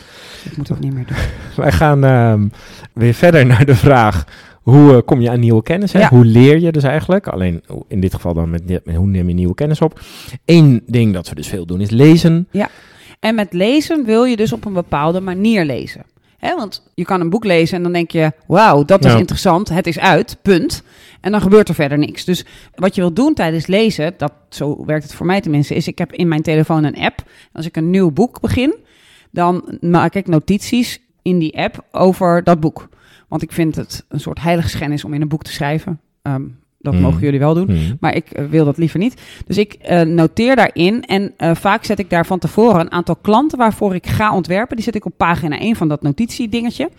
ik 0.44 0.58
moet 0.58 0.68
dat 0.68 0.80
niet 0.80 0.94
meer 0.94 1.06
doen. 1.06 1.18
wij 1.64 1.72
gaan 1.72 2.04
ehm, 2.04 2.48
weer 2.94 3.14
verder 3.14 3.46
naar 3.46 3.66
de 3.66 3.76
vraag... 3.76 4.26
Hoe 4.60 4.96
eh, 4.96 5.02
kom 5.06 5.22
je 5.22 5.30
aan 5.30 5.40
nieuwe 5.40 5.64
kennis? 5.64 5.94
Hè? 5.94 6.00
Ja. 6.00 6.10
Hoe 6.10 6.26
leer 6.26 6.60
je 6.60 6.72
dus 6.72 6.84
eigenlijk? 6.84 7.28
Alleen 7.28 7.64
in 7.88 8.00
dit 8.00 8.14
geval 8.14 8.34
dan 8.34 8.50
met, 8.50 8.86
met 8.86 8.96
hoe 8.96 9.08
neem 9.08 9.28
je 9.28 9.34
nieuwe 9.34 9.56
kennis 9.56 9.82
op? 9.82 10.02
Eén 10.46 10.84
ding 10.88 11.14
dat 11.14 11.30
we 11.30 11.36
dus 11.36 11.48
veel 11.48 11.66
doen 11.66 11.82
is 11.82 11.90
lezen. 11.90 12.48
En 13.20 13.36
met 13.36 13.54
lezen 13.54 14.06
wil 14.06 14.24
je 14.24 14.36
dus 14.36 14.54
op 14.54 14.66
een 14.66 14.74
bepaalde 14.74 15.20
manier 15.22 15.66
lezen. 15.66 16.02
Hè, 16.40 16.56
want 16.56 16.90
je 16.94 17.06
kan 17.06 17.22
een 17.22 17.30
boek 17.30 17.44
lezen 17.46 17.78
en 17.78 17.84
dan 17.84 17.92
denk 17.94 18.12
je, 18.12 18.32
wauw, 18.48 18.84
dat 18.86 19.06
is 19.06 19.12
Ja. 19.12 19.18
interessant, 19.18 19.70
het 19.70 19.88
is 19.88 20.00
uit, 20.00 20.38
punt. 20.42 20.84
En 21.22 21.32
dan 21.32 21.42
gebeurt 21.42 21.70
er 21.70 21.76
verder 21.76 21.98
niks. 21.98 22.26
Dus 22.26 22.46
wat 22.76 22.96
je 22.96 23.02
wil 23.02 23.14
doen 23.14 23.34
tijdens 23.34 23.68
lezen, 23.68 24.14
dat, 24.18 24.34
zo 24.50 24.86
werkt 24.86 25.04
het 25.04 25.14
voor 25.14 25.26
mij 25.26 25.42
tenminste, 25.42 25.76
is 25.76 25.88
ik 25.88 25.98
heb 25.98 26.14
in 26.14 26.28
mijn 26.28 26.42
telefoon 26.42 26.84
een 26.84 26.98
app. 26.98 27.24
Als 27.54 27.66
ik 27.66 27.76
een 27.76 27.90
nieuw 27.90 28.12
boek 28.12 28.40
begin, 28.40 28.76
dan 29.32 29.78
maak 29.82 30.14
ik 30.16 30.28
notities 30.28 31.02
in 31.22 31.40
die 31.40 31.58
app 31.58 31.86
over 31.92 32.44
dat 32.44 32.60
boek. 32.60 32.90
Want 33.28 33.42
ik 33.42 33.52
vind 33.52 33.76
het 33.76 34.06
een 34.08 34.20
soort 34.20 34.42
heiligschennis 34.42 35.04
om 35.04 35.14
in 35.14 35.22
een 35.22 35.28
boek 35.28 35.44
te 35.44 35.52
schrijven. 35.52 36.00
Ehm, 36.22 36.44
dat 36.80 36.94
Hmm. 36.94 37.02
mogen 37.02 37.20
jullie 37.20 37.40
wel 37.40 37.54
doen. 37.54 37.68
Hmm. 37.68 37.98
Maar 38.00 38.16
ik 38.16 38.32
eh, 38.32 38.46
wil 38.46 38.66
dat 38.66 38.78
liever 38.78 39.00
niet. 39.00 39.22
Dus 39.46 39.58
ik 39.58 39.74
eh, 39.74 40.02
noteer 40.02 40.56
daarin. 40.56 41.04
En 41.06 41.34
eh, 41.38 41.56
vaak 41.56 41.84
zet 41.84 42.00
ik 42.00 42.10
daar 42.10 42.26
van 42.26 42.40
tevoren 42.40 42.80
een 42.80 42.92
aantal 42.92 43.16
klanten 43.16 43.58
waarvoor 43.58 43.96
ik 43.96 44.08
ga 44.08 44.36
ontwerpen. 44.36 44.76
Die 44.76 44.86
zet 44.86 44.96
ik 44.96 45.06
op 45.06 45.14
pagina 45.18 45.60
1 45.60 45.76
van 45.76 45.88
dat 45.88 46.02
notitiedingetje. 46.02 46.90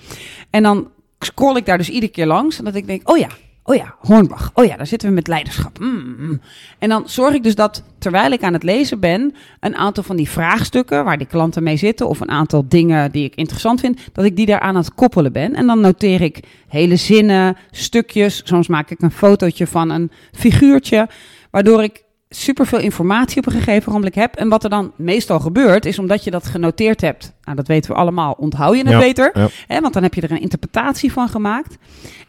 En 0.50 0.62
dan 0.62 0.88
scroll 1.18 1.56
ik 1.56 1.66
daar 1.66 1.78
dus 1.78 1.90
iedere 1.90 2.12
keer 2.12 2.26
langs. 2.26 2.58
En 2.58 2.64
dat 2.64 2.74
ik 2.74 2.86
denk, 2.86 3.10
oh 3.10 3.18
ja, 3.18 3.28
oh 3.70 3.76
ja, 3.76 3.94
Hornbach. 3.98 4.50
Oh 4.54 4.64
ja, 4.64 4.76
daar 4.76 4.86
zitten 4.86 5.08
we 5.08 5.14
met 5.14 5.28
leiderschap. 5.28 5.78
Mm, 5.78 6.14
mm. 6.18 6.40
En 6.78 6.88
dan 6.88 7.08
zorg 7.08 7.34
ik 7.34 7.42
dus 7.42 7.54
dat, 7.54 7.82
terwijl 7.98 8.32
ik 8.32 8.42
aan 8.42 8.52
het 8.52 8.62
lezen 8.62 9.00
ben... 9.00 9.34
een 9.60 9.76
aantal 9.76 10.02
van 10.02 10.16
die 10.16 10.28
vraagstukken 10.28 11.04
waar 11.04 11.18
die 11.18 11.26
klanten 11.26 11.62
mee 11.62 11.76
zitten... 11.76 12.08
of 12.08 12.20
een 12.20 12.30
aantal 12.30 12.64
dingen 12.68 13.12
die 13.12 13.24
ik 13.24 13.34
interessant 13.34 13.80
vind... 13.80 14.00
dat 14.12 14.24
ik 14.24 14.36
die 14.36 14.46
daar 14.46 14.60
aan 14.60 14.76
het 14.76 14.94
koppelen 14.94 15.32
ben. 15.32 15.54
En 15.54 15.66
dan 15.66 15.80
noteer 15.80 16.20
ik 16.20 16.40
hele 16.68 16.96
zinnen, 16.96 17.56
stukjes. 17.70 18.42
Soms 18.44 18.68
maak 18.68 18.90
ik 18.90 19.02
een 19.02 19.10
fotootje 19.10 19.66
van 19.66 19.90
een 19.90 20.10
figuurtje... 20.32 21.08
waardoor 21.50 21.82
ik 21.82 22.02
superveel 22.34 22.78
informatie 22.78 23.38
op 23.38 23.46
een 23.46 23.52
gegeven 23.52 23.92
moment 23.92 24.14
heb. 24.14 24.34
En 24.36 24.48
wat 24.48 24.64
er 24.64 24.70
dan 24.70 24.92
meestal 24.96 25.40
gebeurt, 25.40 25.84
is 25.84 25.98
omdat 25.98 26.24
je 26.24 26.30
dat 26.30 26.46
genoteerd 26.46 27.00
hebt. 27.00 27.32
Nou, 27.44 27.56
dat 27.56 27.66
weten 27.66 27.90
we 27.90 27.96
allemaal, 27.96 28.32
onthoud 28.32 28.76
je 28.76 28.82
het 28.82 28.90
Ja, 28.92 28.98
beter. 28.98 29.30
ja. 29.34 29.48
Hè, 29.66 29.80
want 29.80 29.94
dan 29.94 30.02
heb 30.02 30.14
je 30.14 30.20
er 30.20 30.30
een 30.30 30.40
interpretatie 30.40 31.12
van 31.12 31.28
gemaakt. 31.28 31.76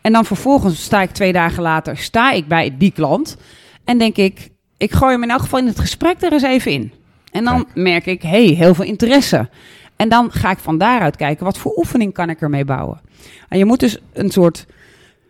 En 0.01 0.11
dan 0.13 0.25
vervolgens 0.25 0.83
sta 0.83 1.01
ik 1.01 1.11
twee 1.11 1.33
dagen 1.33 1.63
later, 1.63 1.97
sta 1.97 2.31
ik 2.31 2.47
bij 2.47 2.75
die 2.77 2.91
klant. 2.91 3.37
En 3.83 3.97
denk 3.97 4.15
ik, 4.17 4.49
ik 4.77 4.91
gooi 4.91 5.11
hem 5.11 5.23
in 5.23 5.29
elk 5.29 5.41
geval 5.41 5.59
in 5.59 5.67
het 5.67 5.79
gesprek 5.79 6.21
er 6.21 6.31
eens 6.33 6.43
even 6.43 6.71
in. 6.71 6.91
En 7.31 7.43
dan 7.43 7.67
merk 7.73 8.05
ik, 8.05 8.21
hey, 8.21 8.43
heel 8.45 8.75
veel 8.75 8.85
interesse. 8.85 9.49
En 9.95 10.09
dan 10.09 10.31
ga 10.31 10.51
ik 10.51 10.57
van 10.57 10.77
daaruit 10.77 11.15
kijken, 11.15 11.45
wat 11.45 11.57
voor 11.57 11.73
oefening 11.77 12.13
kan 12.13 12.29
ik 12.29 12.41
ermee 12.41 12.65
bouwen? 12.65 13.01
En 13.49 13.57
je 13.57 13.65
moet 13.65 13.79
dus 13.79 13.97
een 14.13 14.31
soort 14.31 14.65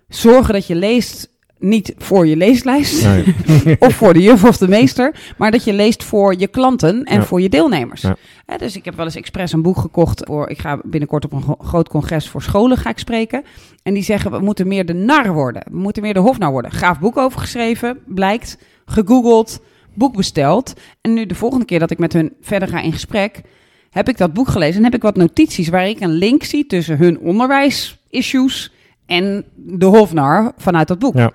zorgen 0.07 0.53
dat 0.53 0.67
je 0.67 0.75
leest 0.75 1.29
niet 1.61 1.93
voor 1.97 2.27
je 2.27 2.35
leeslijst 2.35 3.03
Nee. 3.05 3.35
of 3.79 3.93
voor 3.95 4.13
de 4.13 4.21
juf 4.21 4.43
of 4.43 4.57
de 4.57 4.67
meester, 4.67 5.15
maar 5.37 5.51
dat 5.51 5.63
je 5.63 5.73
leest 5.73 6.03
voor 6.03 6.35
je 6.39 6.47
klanten 6.47 7.03
en 7.03 7.15
Ja. 7.19 7.23
voor 7.25 7.41
je 7.41 7.49
deelnemers. 7.49 8.01
Ja. 8.01 8.15
Dus 8.57 8.75
ik 8.75 8.85
heb 8.85 8.95
wel 8.95 9.05
eens 9.05 9.15
expres 9.15 9.51
een 9.53 9.61
boek 9.61 9.77
gekocht 9.77 10.21
voor. 10.25 10.49
Ik 10.49 10.59
ga 10.59 10.79
binnenkort 10.83 11.25
op 11.25 11.33
een 11.33 11.41
gro- 11.41 11.57
groot 11.59 11.89
congres 11.89 12.27
voor 12.29 12.41
scholen 12.41 12.77
ga 12.77 12.89
ik 12.89 12.97
spreken. 12.99 13.43
En 13.83 13.93
die 13.93 14.03
zeggen 14.03 14.31
we 14.31 14.39
moeten 14.39 14.67
meer 14.67 14.85
de 14.85 14.93
nar 14.93 15.33
worden, 15.33 15.63
we 15.71 15.77
moeten 15.77 16.01
meer 16.03 16.13
de 16.13 16.19
hofnar 16.19 16.51
worden. 16.51 16.71
Gaaf 16.71 16.99
boek 16.99 17.17
over 17.17 17.39
geschreven, 17.39 17.99
blijkt, 18.05 18.57
gegoogeld, 18.85 19.59
boek 19.93 20.15
besteld. 20.15 20.73
En 21.01 21.13
nu 21.13 21.25
de 21.25 21.35
volgende 21.35 21.65
keer 21.65 21.79
dat 21.79 21.91
ik 21.91 21.97
met 21.99 22.13
hun 22.13 22.33
verder 22.41 22.67
ga 22.67 22.81
in 22.81 22.93
gesprek, 22.93 23.41
heb 23.89 24.09
ik 24.09 24.17
dat 24.17 24.33
boek 24.33 24.47
gelezen 24.47 24.77
en 24.77 24.83
heb 24.83 24.93
ik 24.95 25.01
wat 25.01 25.15
notities 25.15 25.67
waar 25.69 25.87
ik 25.87 25.99
een 25.99 26.11
link 26.13 26.43
zie 26.43 26.65
tussen 26.67 26.97
hun 26.97 27.19
onderwijsissues 27.19 28.71
en 29.05 29.45
de 29.55 29.85
hofnar 29.85 30.51
vanuit 30.57 30.87
dat 30.87 30.99
boek. 30.99 31.15
Ja. 31.15 31.31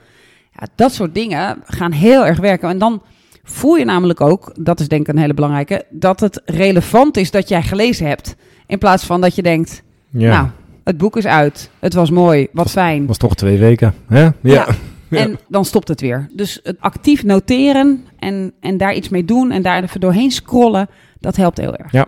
Ja, 0.59 0.67
dat 0.75 0.93
soort 0.93 1.15
dingen 1.15 1.63
gaan 1.65 1.93
heel 1.93 2.27
erg 2.27 2.39
werken. 2.39 2.69
En 2.69 2.79
dan 2.79 3.03
voel 3.45 3.77
je 3.77 3.85
namelijk 3.85 4.21
ook, 4.21 4.53
dat 4.59 4.81
is 4.81 4.89
denk 4.89 5.01
ik 5.01 5.15
een 5.15 5.21
hele 5.21 5.35
belangrijke, 5.35 5.85
dat 5.91 6.21
het 6.21 6.43
relevant 6.45 7.17
is 7.17 7.31
dat 7.31 7.49
jij 7.49 7.63
gelezen 7.63 8.07
hebt. 8.07 8.37
In 8.67 8.79
plaats 8.79 9.05
van 9.05 9.21
dat 9.21 9.35
je 9.35 9.43
denkt, 9.43 9.83
Ja, 10.11 10.31
nou, 10.31 10.49
het 10.85 10.97
boek 10.99 11.17
is 11.17 11.27
uit, 11.27 11.71
het 11.79 11.95
was 11.95 12.11
mooi, 12.11 12.47
wat 12.53 12.71
fijn. 12.71 13.07
was 13.07 13.17
toch 13.17 13.35
twee 13.35 13.59
weken. 13.59 13.95
Hè? 14.07 14.21
Ja. 14.23 14.33
Ja. 14.41 14.67
Ja. 15.09 15.19
En 15.19 15.39
dan 15.49 15.65
stopt 15.65 15.89
het 15.89 16.01
weer. 16.01 16.29
Dus 16.33 16.61
het 16.63 16.77
actief 16.81 17.25
noteren 17.25 18.05
en, 18.19 18.53
en 18.61 18.77
daar 18.77 18.95
iets 18.95 19.09
mee 19.09 19.25
doen 19.25 19.51
en 19.51 19.63
daar 19.63 19.83
even 19.83 20.01
doorheen 20.01 20.31
scrollen, 20.31 20.89
dat 21.21 21.37
helpt 21.37 21.59
heel 21.59 21.75
erg. 21.77 21.93
Ja, 21.93 22.07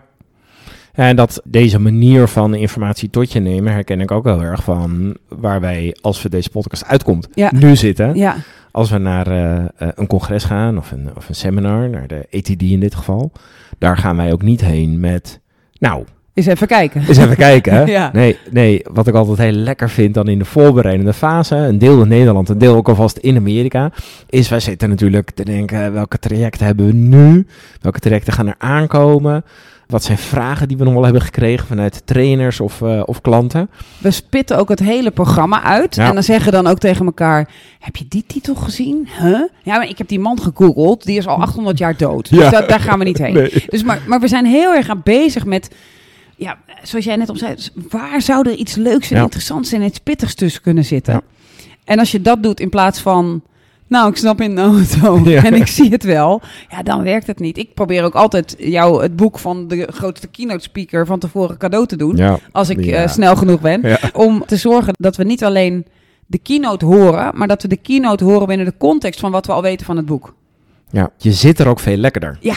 en 1.06 1.16
dat 1.16 1.40
deze 1.44 1.78
manier 1.80 2.28
van 2.28 2.54
informatie 2.54 3.10
tot 3.10 3.32
je 3.32 3.40
nemen 3.40 3.72
herken 3.72 4.00
ik 4.00 4.10
ook 4.10 4.24
heel 4.24 4.42
erg 4.42 4.62
van 4.62 5.16
waar 5.28 5.60
wij, 5.60 5.96
als 6.00 6.22
we 6.22 6.28
deze 6.28 6.50
podcast 6.50 6.84
uitkomt, 6.84 7.28
Ja. 7.34 7.50
nu 7.54 7.76
zitten. 7.76 8.14
Ja, 8.16 8.36
Als 8.70 8.90
we 8.90 8.98
naar 8.98 9.26
eh, 9.26 9.56
eh, 9.56 9.68
een 9.94 10.06
congres 10.06 10.44
gaan 10.44 10.78
of 10.78 10.90
een, 10.92 11.10
of 11.16 11.28
een 11.28 11.34
seminar, 11.34 11.88
naar 11.88 12.06
de 12.06 12.26
ETD 12.30 12.62
in 12.62 12.80
dit 12.80 12.94
geval, 12.94 13.32
daar 13.78 13.96
gaan 13.96 14.16
wij 14.16 14.32
ook 14.32 14.42
niet 14.42 14.60
heen 14.60 15.00
met, 15.00 15.40
nou, 15.78 16.04
eens 16.38 16.46
even 16.46 16.66
kijken. 16.66 17.02
eens 17.08 17.16
even 17.18 17.36
kijken. 17.36 17.72
hè. 17.72 17.84
Ja. 17.98 18.10
Nee, 18.12 18.38
nee, 18.50 18.82
wat 18.92 19.06
ik 19.06 19.14
altijd 19.14 19.38
heel 19.38 19.52
lekker 19.52 19.90
vind 19.90 20.14
dan 20.14 20.28
in 20.28 20.38
de 20.38 20.44
voorbereidende 20.44 21.12
fase, 21.12 21.56
een 21.56 21.78
deel 21.78 22.02
in 22.02 22.08
Nederland, 22.08 22.48
een 22.48 22.58
deel 22.58 22.74
ook 22.76 22.88
alvast 22.88 23.16
in 23.16 23.36
Amerika, 23.36 23.90
is 24.28 24.48
wij 24.48 24.60
zitten 24.60 24.88
natuurlijk 24.88 25.30
te 25.30 25.44
denken, 25.44 25.92
welke 25.92 26.18
trajecten 26.18 26.66
hebben 26.66 26.86
we 26.86 26.92
nu? 26.92 27.46
Welke 27.80 27.98
trajecten 28.00 28.32
gaan 28.32 28.46
er 28.46 28.54
aankomen? 28.58 29.44
Wat 29.86 30.04
zijn 30.04 30.18
vragen 30.18 30.68
die 30.68 30.76
we 30.76 30.84
nog 30.84 30.92
wel 30.92 31.04
hebben 31.04 31.22
gekregen 31.22 31.66
vanuit 31.66 32.02
trainers 32.04 32.60
of, 32.60 32.82
eh, 32.82 33.02
of 33.04 33.20
klanten? 33.20 33.70
We 33.98 34.10
spitten 34.10 34.58
ook 34.58 34.68
het 34.68 34.78
hele 34.80 35.10
programma 35.10 35.62
uit. 35.62 35.94
Ja. 35.94 36.06
En 36.08 36.14
dan 36.14 36.22
zeggen 36.22 36.52
dan 36.52 36.66
ook 36.66 36.78
tegen 36.78 37.06
elkaar: 37.06 37.48
Heb 37.78 37.96
je 37.96 38.04
die 38.08 38.24
titel 38.26 38.54
gezien? 38.54 39.08
Huh? 39.20 39.40
Ja, 39.62 39.76
maar 39.76 39.88
ik 39.88 39.98
heb 39.98 40.08
die 40.08 40.18
man 40.20 40.40
gegoogeld. 40.40 41.04
Die 41.04 41.18
is 41.18 41.26
al 41.26 41.36
800 41.40 41.78
jaar 41.78 41.96
dood. 41.96 42.30
Dus 42.30 42.38
Ja. 42.38 42.50
da- 42.50 42.66
daar 42.66 42.80
gaan 42.80 42.98
we 42.98 43.04
niet 43.04 43.18
heen. 43.18 43.34
Nee. 43.34 43.64
Dus 43.68 43.82
maar, 43.82 43.98
maar 44.06 44.20
we 44.20 44.28
zijn 44.28 44.46
heel 44.46 44.74
erg 44.74 44.88
aan 44.88 45.00
bezig 45.04 45.44
met. 45.44 45.70
Ja, 46.38 46.58
zoals 46.82 47.04
jij 47.04 47.16
net 47.16 47.28
al 47.28 47.36
zei, 47.36 47.54
waar 47.88 48.22
zou 48.22 48.48
er 48.50 48.54
iets 48.56 48.74
leuks 48.74 49.10
en 49.10 49.16
Ja. 49.16 49.22
interessants 49.22 49.72
en 49.72 49.82
iets 49.82 49.98
pittigs 49.98 50.34
tussen 50.34 50.62
kunnen 50.62 50.84
zitten? 50.84 51.12
Ja. 51.14 51.20
En 51.84 51.98
als 51.98 52.10
je 52.10 52.20
dat 52.22 52.42
doet 52.42 52.60
in 52.60 52.68
plaats 52.68 53.00
van. 53.00 53.42
Nou, 53.86 54.10
ik 54.10 54.16
snap 54.16 54.40
in 54.40 54.54
de 54.54 54.60
auto 54.60 55.20
Ja. 55.30 55.44
en 55.44 55.54
ik 55.54 55.66
zie 55.66 55.90
het 55.90 56.02
wel. 56.02 56.40
Ja, 56.70 56.82
dan 56.82 57.02
werkt 57.02 57.26
het 57.26 57.38
niet. 57.38 57.58
Ik 57.58 57.74
probeer 57.74 58.04
ook 58.04 58.14
altijd 58.14 58.54
jou 58.58 59.02
het 59.02 59.16
boek 59.16 59.38
van 59.38 59.68
de 59.68 59.88
grootste 59.92 60.26
keynote 60.26 60.62
speaker 60.62 61.06
van 61.06 61.18
tevoren 61.18 61.56
cadeau 61.58 61.86
te 61.86 61.96
doen. 61.96 62.38
Als 62.52 62.68
ik 62.68 62.86
eh, 62.86 63.08
snel 63.08 63.36
genoeg 63.36 63.60
ben 63.60 63.98
om 64.14 64.42
te 64.46 64.56
zorgen 64.56 64.94
dat 64.98 65.16
we 65.16 65.24
niet 65.24 65.44
alleen 65.44 65.86
de 66.26 66.38
keynote 66.38 66.84
horen, 66.84 67.30
maar 67.38 67.48
dat 67.48 67.62
we 67.62 67.68
de 67.68 67.76
keynote 67.76 68.24
horen 68.24 68.46
binnen 68.46 68.66
de 68.66 68.74
context 68.78 69.20
van 69.20 69.30
wat 69.30 69.46
we 69.46 69.52
al 69.52 69.62
weten 69.62 69.86
van 69.86 69.96
het 69.96 70.06
boek. 70.06 70.34
ja, 70.90 71.10
je 71.16 71.32
zit 71.32 71.58
er 71.58 71.68
ook 71.68 71.80
veel 71.80 71.96
lekkerder. 71.96 72.36
Ja. 72.40 72.54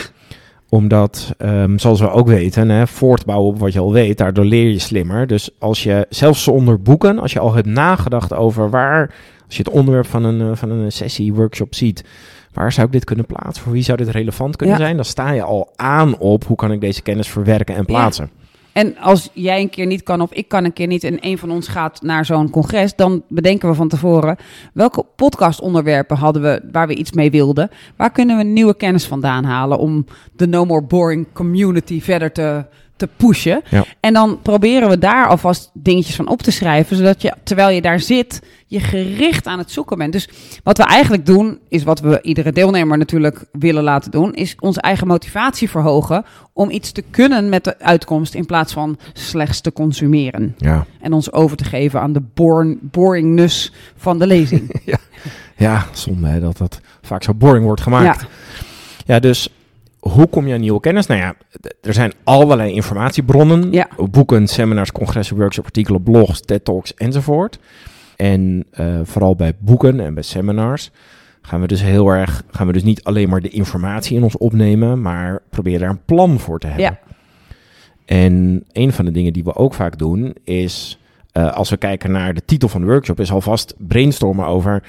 Omdat, 0.71 1.33
ehm, 1.37 1.77
zoals 1.77 1.99
we 1.99 2.09
ook 2.11 2.27
weten, 2.27 2.69
hè, 2.69 2.87
voortbouwen 2.87 3.47
op 3.53 3.59
wat 3.59 3.73
je 3.73 3.79
al 3.79 3.93
weet, 3.93 4.17
daardoor 4.17 4.45
leer 4.45 4.69
je 4.69 4.79
slimmer. 4.79 5.27
Dus 5.27 5.49
als 5.59 5.83
je, 5.83 6.05
zelfs 6.09 6.43
zonder 6.43 6.81
boeken, 6.81 7.19
als 7.19 7.33
je 7.33 7.39
al 7.39 7.53
hebt 7.53 7.67
nagedacht 7.67 8.33
over 8.33 8.69
waar, 8.69 9.13
als 9.45 9.57
je 9.57 9.63
het 9.63 9.71
onderwerp 9.73 10.05
van 10.07 10.23
een, 10.23 10.41
eh, 10.41 10.55
van 10.55 10.69
een 10.71 10.91
sessie, 10.91 11.33
workshop 11.33 11.75
ziet, 11.75 12.03
waar 12.53 12.71
zou 12.71 12.85
ik 12.87 12.93
dit 12.93 13.03
kunnen 13.03 13.25
plaatsen? 13.25 13.63
Voor 13.63 13.73
wie 13.73 13.83
zou 13.83 13.97
dit 13.97 14.07
relevant 14.09 14.55
kunnen 14.55 14.75
Ja. 14.77 14.81
zijn? 14.81 14.95
Dan 14.95 15.05
sta 15.05 15.31
je 15.31 15.43
al 15.43 15.69
aan 15.75 16.17
op 16.17 16.45
hoe 16.45 16.55
kan 16.57 16.71
ik 16.71 16.81
deze 16.81 17.01
kennis 17.01 17.27
verwerken 17.27 17.75
en 17.75 17.85
plaatsen. 17.85 18.29
En 18.73 18.97
als 18.97 19.29
jij 19.33 19.61
een 19.61 19.69
keer 19.69 19.85
niet 19.85 20.03
kan 20.03 20.21
of 20.21 20.33
ik 20.33 20.47
kan 20.47 20.65
een 20.65 20.73
keer 20.73 20.87
niet 20.87 21.03
en 21.03 21.17
een 21.19 21.37
van 21.37 21.51
ons 21.51 21.67
gaat 21.67 22.01
naar 22.01 22.25
zo'n 22.25 22.49
congres, 22.49 22.95
dan 22.95 23.23
bedenken 23.27 23.69
we 23.69 23.75
van 23.75 23.87
tevoren 23.87 24.37
welke 24.73 25.05
podcastonderwerpen 25.15 26.17
hadden 26.17 26.41
we 26.41 26.61
waar 26.71 26.87
we 26.87 26.95
iets 26.95 27.11
mee 27.11 27.31
wilden. 27.31 27.69
Waar 27.95 28.11
kunnen 28.11 28.37
we 28.37 28.43
nieuwe 28.43 28.75
kennis 28.75 29.05
vandaan 29.05 29.43
halen 29.43 29.77
om 29.77 30.05
de 30.35 30.47
No 30.47 30.65
More 30.65 30.83
Boring 30.83 31.27
community 31.33 32.01
verder 32.01 32.31
te, 32.31 32.65
te 33.01 33.10
pushen. 33.17 33.62
Ja. 33.70 33.86
En 34.00 34.13
dan 34.13 34.39
proberen 34.41 34.89
we 34.89 34.98
daar 34.98 35.27
alvast 35.27 35.70
dingetjes 35.74 36.15
van 36.15 36.27
op 36.27 36.41
te 36.41 36.51
schrijven, 36.51 36.96
zodat 36.98 37.22
je 37.22 37.34
terwijl 37.43 37.70
je 37.70 37.81
daar 37.81 38.00
zit, 38.00 38.41
je 38.67 38.79
gericht 38.79 39.48
aan 39.48 39.58
het 39.58 39.72
zoeken 39.72 39.98
bent. 39.98 40.13
Dus 40.13 40.29
wat 40.63 40.77
we 40.77 40.84
eigenlijk 40.84 41.25
doen, 41.25 41.60
is 41.70 41.84
wat 41.84 42.00
we 42.00 42.22
iedere 42.22 42.51
deelnemer 42.51 42.98
natuurlijk 42.98 43.46
willen 43.51 43.84
laten 43.84 44.12
doen, 44.12 44.34
is 44.34 44.55
onze 44.60 44.81
eigen 44.81 45.08
motivatie 45.08 45.70
verhogen 45.70 46.25
om 46.53 46.70
iets 46.70 46.91
te 46.91 47.03
kunnen 47.12 47.50
met 47.50 47.63
de 47.63 47.79
uitkomst 47.79 48.34
in 48.34 48.46
plaats 48.46 48.74
van 48.74 48.98
slechts 49.13 49.62
te 49.62 49.74
consumeren. 49.74 50.55
Ja. 50.58 50.86
En 51.00 51.13
ons 51.13 51.31
over 51.31 51.58
te 51.58 51.63
geven 51.63 52.01
aan 52.01 52.13
de 52.13 52.22
born, 52.34 52.79
boringness 52.81 53.74
van 53.96 54.20
de 54.20 54.27
lezing. 54.27 54.70
Ja, 55.58 55.86
zonde 55.91 56.27
hè, 56.27 56.39
dat 56.39 56.58
dat 56.58 56.81
vaak 57.01 57.24
zo 57.24 57.34
boring 57.34 57.65
wordt 57.65 57.81
gemaakt. 57.81 58.22
Ja. 58.22 58.27
Ja, 59.05 59.20
dus 59.20 59.50
hoe 60.01 60.27
kom 60.27 60.48
je 60.48 60.53
aan 60.53 60.60
nieuwe 60.60 60.79
kennis? 60.79 61.05
Nou 61.05 61.20
ja, 61.20 61.36
er 61.81 61.93
zijn 61.93 62.13
allerlei 62.24 62.74
informatiebronnen. 62.74 63.72
Ja. 63.72 63.88
Boeken, 64.12 64.48
seminars, 64.48 64.91
congressen, 64.91 65.38
workshops, 65.38 65.67
artikelen, 65.67 66.03
blogs, 66.03 66.41
TED 66.41 66.65
Talks 66.65 66.93
enzovoort. 66.93 67.60
En 68.15 68.65
eh, 68.72 69.00
vooral 69.03 69.36
bij 69.36 69.53
boeken 69.60 70.00
en 70.00 70.13
bij 70.13 70.24
seminars 70.24 70.91
gaan 71.41 71.62
we 71.62 71.67
dus 71.67 71.81
heel 71.81 72.10
erg, 72.10 72.43
gaan 72.51 72.67
we 72.67 72.74
dus 72.74 72.84
niet 72.84 73.03
alleen 73.03 73.29
maar 73.29 73.41
de 73.41 73.50
informatie 73.50 74.17
in 74.17 74.24
ons 74.24 74.38
opnemen, 74.38 75.01
maar 75.01 75.41
proberen 75.50 75.79
daar 75.79 75.89
een 75.89 76.05
plan 76.05 76.39
voor 76.39 76.60
te 76.60 76.67
hebben. 76.67 76.84
Ja. 76.86 77.00
En 78.05 78.63
een 78.72 78.91
van 78.93 79.05
de 79.05 79.12
dingen 79.12 79.34
die 79.34 79.43
we 79.43 79.55
ook 79.55 79.74
vaak 79.74 79.98
doen 79.98 80.36
is, 80.43 81.00
eh, 81.31 81.53
als 81.53 81.70
we 81.70 81.77
kijken 81.77 82.12
naar 82.12 82.34
de 82.34 82.46
titel 82.46 82.70
van 82.70 82.81
de 82.81 82.88
workshop, 82.88 83.20
is 83.20 83.31
alvast 83.31 83.74
brainstormen 83.77 84.46
over, 84.46 84.84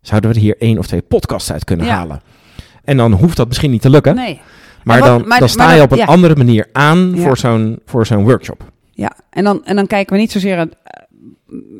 zouden 0.00 0.30
we 0.30 0.36
er 0.36 0.42
hier 0.42 0.56
één 0.58 0.78
of 0.78 0.86
twee 0.86 1.02
podcasts 1.02 1.52
uit 1.52 1.64
kunnen 1.64 1.86
Ja. 1.86 1.94
halen? 1.94 2.20
En 2.88 2.96
dan 2.96 3.12
hoeft 3.12 3.36
dat 3.36 3.46
misschien 3.48 3.70
niet 3.70 3.82
te 3.82 3.90
lukken, 3.90 4.14
Nee. 4.14 4.40
maar, 4.84 4.98
wat- 4.98 5.08
dan, 5.08 5.28
maar- 5.28 5.38
dan 5.38 5.48
sta 5.48 5.66
maar 5.66 5.76
je 5.76 5.82
op 5.82 5.90
een 5.92 5.98
ja. 5.98 6.04
andere 6.04 6.36
manier 6.36 6.66
aan 6.72 7.12
Ja. 7.14 7.22
voor 7.22 7.36
zo'n 7.36 7.78
voor 7.86 8.06
zo'n 8.06 8.24
workshop. 8.24 8.64
Ja, 8.92 9.12
en 9.30 9.44
dan, 9.44 9.64
en 9.64 9.76
dan 9.76 9.86
kijken 9.86 10.14
we 10.14 10.20
niet 10.20 10.32
zozeer, 10.32 10.56
aan, 10.58 10.70
eh, 10.82 11.02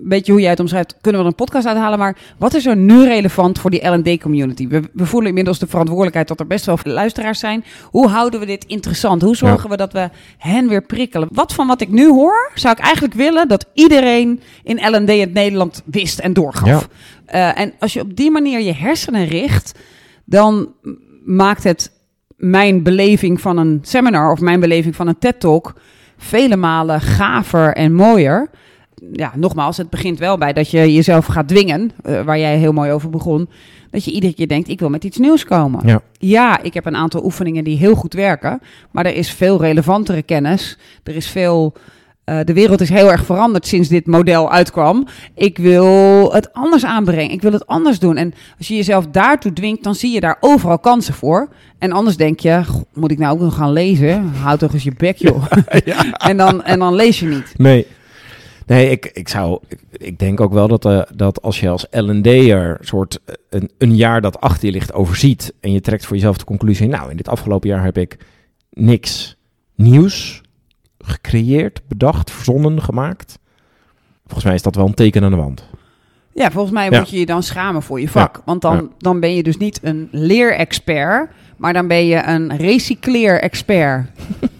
weet 0.04 0.26
je 0.26 0.32
hoe 0.32 0.40
jij 0.40 0.50
het 0.50 0.60
omschrijft, 0.60 0.96
kunnen 1.00 1.20
we 1.20 1.26
er 1.26 1.32
een 1.32 1.44
podcast 1.44 1.66
uithalen, 1.66 1.98
maar 1.98 2.16
wat 2.38 2.54
is 2.54 2.66
er 2.66 2.76
nu 2.76 3.04
relevant 3.04 3.58
voor 3.58 3.70
die 3.70 3.86
L&D-community? 3.88 4.68
We, 4.68 4.82
we 4.92 5.06
voelen 5.06 5.28
inmiddels 5.28 5.58
de 5.58 5.66
verantwoordelijkheid 5.66 6.28
dat 6.28 6.40
er 6.40 6.46
best 6.46 6.66
wel 6.66 6.76
veel 6.76 6.92
luisteraars 6.92 7.38
zijn. 7.38 7.64
Hoe 7.84 8.08
houden 8.08 8.40
we 8.40 8.46
dit 8.46 8.64
interessant? 8.64 9.22
Hoe 9.22 9.36
zorgen 9.36 9.70
we 9.70 9.76
dat 9.76 9.92
we 9.92 10.08
hen 10.38 10.68
weer 10.68 10.82
prikkelen? 10.82 11.28
Wat 11.32 11.54
van 11.54 11.66
wat 11.66 11.80
ik 11.80 11.88
nu 11.88 12.08
hoor, 12.08 12.50
zou 12.54 12.74
ik 12.78 12.84
eigenlijk 12.84 13.14
willen 13.14 13.48
dat 13.48 13.66
iedereen 13.74 14.40
in 14.62 14.76
L&D 14.76 15.08
het 15.20 15.32
Nederland 15.32 15.82
wist 15.84 16.18
en 16.18 16.32
doorgaf. 16.32 16.88
Eh, 17.26 17.58
en 17.60 17.72
als 17.78 17.92
je 17.92 18.00
op 18.00 18.16
die 18.16 18.30
manier 18.30 18.60
je 18.60 18.74
hersenen 18.74 19.26
richt, 19.26 19.78
dan 20.28 20.72
maakt 21.24 21.64
het 21.64 21.92
mijn 22.36 22.82
beleving 22.82 23.40
van 23.40 23.56
een 23.56 23.78
seminar 23.82 24.32
of 24.32 24.40
mijn 24.40 24.60
beleving 24.60 24.96
van 24.96 25.08
een 25.08 25.18
TED-talk 25.18 25.74
vele 26.16 26.56
malen 26.56 27.00
gaver 27.00 27.74
en 27.74 27.94
mooier. 27.94 28.50
Ja, 29.12 29.32
nogmaals, 29.34 29.76
het 29.76 29.90
begint 29.90 30.18
wel 30.18 30.38
bij 30.38 30.52
dat 30.52 30.70
je 30.70 30.92
jezelf 30.94 31.26
gaat 31.26 31.48
dwingen, 31.48 31.90
eh, 32.02 32.22
waar 32.22 32.38
jij 32.38 32.58
heel 32.58 32.72
mooi 32.72 32.92
over 32.92 33.10
begon. 33.10 33.48
Dat 33.90 34.04
je 34.04 34.10
iedere 34.10 34.34
keer 34.34 34.48
denkt, 34.48 34.68
ik 34.68 34.78
wil 34.78 34.88
met 34.88 35.04
iets 35.04 35.18
nieuws 35.18 35.44
komen. 35.44 35.86
Ja. 35.86 36.00
Ja, 36.18 36.62
ik 36.62 36.74
heb 36.74 36.86
een 36.86 36.96
aantal 36.96 37.24
oefeningen 37.24 37.64
die 37.64 37.78
heel 37.78 37.94
goed 37.94 38.14
werken, 38.14 38.60
maar 38.90 39.06
er 39.06 39.14
is 39.14 39.30
veel 39.30 39.60
relevantere 39.60 40.22
kennis. 40.22 40.78
Er 41.02 41.16
is 41.16 41.28
veel. 41.28 41.74
Eh, 42.28 42.44
de 42.44 42.52
wereld 42.52 42.80
is 42.80 42.88
heel 42.88 43.10
erg 43.10 43.24
veranderd 43.24 43.66
sinds 43.66 43.88
dit 43.88 44.06
model 44.06 44.50
uitkwam. 44.50 45.06
Ik 45.34 45.58
wil 45.58 46.32
het 46.32 46.52
anders 46.52 46.84
aanbrengen. 46.84 47.30
Ik 47.30 47.42
wil 47.42 47.52
het 47.52 47.66
anders 47.66 47.98
doen. 47.98 48.16
En 48.16 48.34
als 48.58 48.68
je 48.68 48.74
jezelf 48.74 49.06
daartoe 49.06 49.52
dwingt, 49.52 49.84
dan 49.84 49.94
zie 49.94 50.12
je 50.12 50.20
daar 50.20 50.36
overal 50.40 50.78
kansen 50.78 51.14
voor. 51.14 51.48
En 51.78 51.92
anders 51.92 52.16
denk 52.16 52.40
je, 52.40 52.64
"Goh, 52.64 52.82
moet 52.94 53.10
ik 53.10 53.18
nou 53.18 53.34
ook 53.34 53.40
nog 53.40 53.54
gaan 53.54 53.72
lezen? 53.72 54.24
Houd 54.24 54.58
toch 54.58 54.72
eens 54.72 54.82
je 54.82 54.92
bek, 54.96 55.16
joh. 55.16 55.44
en, 56.28 56.36
dan, 56.36 56.64
en 56.64 56.78
dan 56.78 56.94
lees 56.94 57.20
je 57.20 57.26
niet. 57.26 57.54
Nee. 57.56 57.86
Nee, 58.66 58.90
ik, 58.90 59.10
ik 59.12 59.28
zou. 59.28 59.58
Ik, 59.90 60.18
denk 60.18 60.40
ook 60.40 60.52
wel 60.52 60.68
dat, 60.68 60.84
eh, 60.84 61.00
dat 61.14 61.42
als 61.42 61.60
je 61.60 61.68
als 61.68 61.86
LD'er 61.90 62.78
soort 62.80 63.20
eh, 63.24 63.34
een, 63.50 63.70
een 63.78 63.96
jaar 63.96 64.20
dat 64.20 64.40
achter 64.40 64.66
je 64.66 64.72
ligt 64.72 64.92
overziet. 64.92 65.54
en 65.60 65.72
je 65.72 65.80
trekt 65.80 66.06
voor 66.06 66.16
jezelf 66.16 66.36
de 66.36 66.44
conclusie. 66.44 66.88
Nou, 66.88 67.10
in 67.10 67.16
dit 67.16 67.28
afgelopen 67.28 67.68
jaar 67.68 67.84
heb 67.84 67.98
ik 67.98 68.16
niks 68.70 69.36
nieuws 69.74 70.42
gecreëerd, 70.98 71.80
bedacht, 71.88 72.30
verzonnen, 72.30 72.82
gemaakt. 72.82 73.38
Volgens 74.24 74.44
mij 74.44 74.54
is 74.54 74.62
dat 74.62 74.74
wel 74.74 74.86
een 74.86 74.94
teken 74.94 75.24
aan 75.24 75.30
de 75.30 75.36
wand. 75.36 75.64
Ja, 76.34 76.50
volgens 76.50 76.74
mij 76.74 76.90
Ja. 76.90 76.98
moet 76.98 77.10
je 77.10 77.18
je 77.18 77.26
dan 77.26 77.42
schamen 77.42 77.82
voor 77.82 78.00
je 78.00 78.08
vak. 78.08 78.36
Ja. 78.36 78.42
Want 78.44 78.62
dan, 78.62 78.76
Ja. 78.76 78.82
dan 78.98 79.20
ben 79.20 79.34
je 79.34 79.42
dus 79.42 79.56
niet 79.56 79.78
een 79.82 80.08
leerexpert, 80.10 81.30
maar 81.56 81.72
dan 81.72 81.88
ben 81.88 82.06
je 82.06 82.22
een 82.24 82.56
recycleer-expert. 82.56 84.06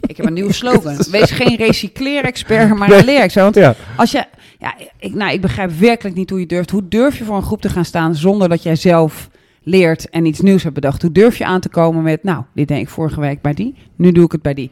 ik 0.01 0.17
heb 0.17 0.27
een 0.27 0.33
nieuwe 0.33 0.53
slogan. 0.63 0.97
Wees 1.11 1.31
geen 1.31 1.57
recycleer-expert, 1.57 2.75
maar 2.79 2.91
een 2.91 3.05
leerexpert. 3.05 3.55
Want 3.55 3.77
als 3.97 4.11
je, 4.11 4.25
ja, 4.59 4.75
ik, 4.99 5.15
nou, 5.15 5.33
ik 5.33 5.41
begrijp 5.41 5.71
werkelijk 5.71 6.17
niet 6.17 6.31
hoe 6.31 6.41
je 6.41 6.47
durft. 6.47 6.71
Hoe 6.71 6.89
durf 6.89 7.19
je 7.19 7.25
voor 7.25 7.37
een 7.37 7.43
groep 7.43 7.61
te 7.61 7.69
gaan 7.69 7.85
staan 7.85 8.15
zonder 8.15 8.49
dat 8.49 8.63
jij 8.63 8.77
zelf 8.77 9.29
leert 9.63 10.09
en 10.11 10.25
iets 10.27 10.41
nieuws 10.41 10.63
hebt 10.63 10.75
bedacht? 10.75 11.03
Hoe 11.03 11.13
durf 11.13 11.37
je 11.39 11.45
aan 11.45 11.61
te 11.61 11.69
komen 11.69 12.03
met, 12.03 12.23
nou, 12.23 12.43
dit 12.55 12.69
deed 12.69 12.81
ik 12.81 12.89
vorige 12.89 13.21
week 13.21 13.43
bij 13.43 13.55
die, 13.55 13.75
nu 13.97 14.13
doe 14.13 14.25
ik 14.25 14.33
het 14.33 14.43
bij 14.43 14.55
die. 14.55 14.71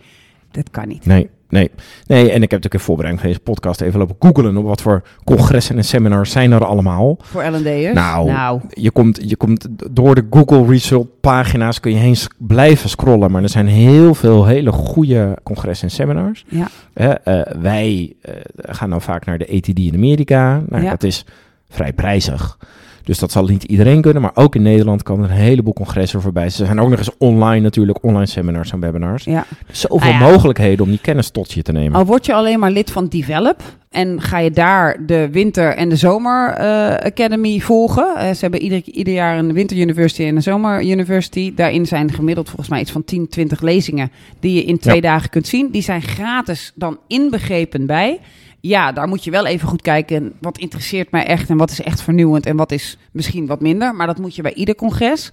Dat 0.51 0.71
kan 0.71 0.89
niet. 0.89 1.07
Nee, 1.07 1.31
nee. 1.49 1.71
Nee, 2.07 2.21
en 2.21 2.35
ik 2.35 2.51
heb 2.51 2.51
natuurlijk 2.51 2.75
in 2.75 2.81
voorbereiding 2.81 3.21
van 3.25 3.33
deze 3.33 3.43
podcast 3.53 3.81
even 3.81 3.99
lopen 3.99 4.17
googelen 4.19 4.57
op 4.57 4.65
wat 4.65 4.83
voor 4.83 5.03
congressen 5.25 5.77
en 5.77 5.85
seminars 5.85 6.31
zijn 6.31 6.53
er 6.53 6.65
allemaal. 6.65 7.17
Voor 7.21 7.45
L&D'ers? 7.45 7.95
Nou, 7.95 8.31
nou, 8.31 8.61
Je 8.71 8.91
komt, 8.91 9.21
je 9.29 9.37
komt 9.37 9.67
door 9.91 10.15
de 10.15 10.27
Google 10.31 10.67
Result 10.67 11.21
pagina's 11.21 11.81
kun 11.81 11.93
je 11.93 11.99
heen 11.99 12.17
blijven 12.39 12.89
scrollen, 12.89 13.31
maar 13.31 13.43
er 13.43 13.49
zijn 13.49 13.67
heel 13.67 14.15
veel 14.15 14.47
hele 14.47 14.73
goede 14.73 15.37
congressen 15.43 15.89
en 15.89 15.95
seminars. 15.95 16.45
ja. 16.49 16.69
Eh, 16.95 17.41
wij 17.61 18.15
eh, 18.21 18.35
gaan 18.57 18.91
dan 18.91 19.03
vaak 19.03 19.25
naar 19.25 19.39
de 19.39 19.53
ATD 19.57 19.79
in 19.79 19.95
Amerika. 19.95 20.63
Nou, 20.69 20.83
Ja. 20.83 20.91
Dat 20.91 21.03
is 21.03 21.25
vrij 21.69 21.93
prijzig. 21.93 22.59
Dus 23.07 23.19
dat 23.19 23.33
zal 23.33 23.45
niet 23.45 23.63
iedereen 23.65 24.01
kunnen. 24.01 24.23
Maar 24.23 24.31
ook 24.35 24.55
in 24.55 24.63
Nederland 24.63 25.03
komen 25.03 25.25
er 25.25 25.31
een 25.31 25.43
heleboel 25.43 25.73
congressen 25.73 26.21
voorbij. 26.21 26.45
Er 26.45 26.51
zijn 26.51 26.81
ook 26.81 26.89
nog 26.89 26.99
eens 26.99 27.17
online 27.19 27.61
natuurlijk, 27.61 28.05
online 28.05 28.27
seminars 28.27 28.73
en 28.73 28.81
webinars. 28.81 29.25
ja. 29.25 29.45
Zoveel 29.71 30.13
Ah 30.13 30.21
ja. 30.21 30.31
mogelijkheden 30.31 30.85
om 30.85 30.91
die 30.91 30.99
kennis 31.03 31.31
tot 31.31 31.53
je 31.53 31.63
te 31.63 31.73
nemen. 31.73 31.99
Al 31.99 32.05
word 32.07 32.27
je 32.27 32.35
alleen 32.35 32.59
maar 32.59 32.71
lid 32.71 32.91
van 32.91 33.07
Develop 33.09 33.63
en 33.91 34.21
ga 34.21 34.39
je 34.39 34.51
daar 34.51 35.07
de 35.07 35.29
winter- 35.31 35.75
en 35.77 35.89
de 35.89 35.97
zomer 35.97 36.51
eh, 36.51 36.67
academy 36.95 37.59
volgen. 37.61 38.17
Eh, 38.17 38.31
ze 38.31 38.39
hebben 38.41 38.63
ieder, 38.63 38.83
ieder 38.85 39.15
jaar 39.15 39.39
een 39.39 39.53
winter 39.53 39.77
university 39.77 40.23
en 40.25 40.37
een 40.37 40.43
zomer 40.43 40.83
university. 40.85 41.55
Daarin 41.55 41.87
zijn 41.87 42.13
gemiddeld 42.13 42.47
volgens 42.49 42.69
mij 42.69 42.81
iets 42.81 42.91
van 42.91 43.05
10, 43.05 43.29
20 43.29 43.61
lezingen 43.61 44.11
die 44.41 44.55
je 44.55 44.65
in 44.65 44.79
twee 44.79 44.95
Ja. 44.95 45.01
dagen 45.01 45.31
kunt 45.31 45.47
zien. 45.47 45.71
Die 45.71 45.83
zijn 45.83 46.03
gratis 46.03 46.73
dan 46.75 46.99
inbegrepen 47.07 47.87
bij. 47.87 48.19
Ja, 48.67 48.93
daar 48.93 49.09
moet 49.09 49.25
je 49.25 49.31
wel 49.31 49.47
even 49.47 49.69
goed 49.69 49.83
kijken. 49.83 50.33
Wat 50.41 50.59
interesseert 50.59 51.11
mij 51.11 51.27
echt 51.27 51.51
en 51.51 51.57
wat 51.57 51.71
is 51.71 51.81
echt 51.81 52.03
vernieuwend 52.03 52.47
en 52.47 52.57
wat 52.57 52.73
is 52.73 52.99
misschien 53.13 53.47
wat 53.47 53.61
minder. 53.61 53.95
Maar 53.95 54.07
dat 54.07 54.19
moet 54.19 54.35
je 54.35 54.43
bij 54.43 54.55
ieder 54.55 54.75
congres. 54.75 55.31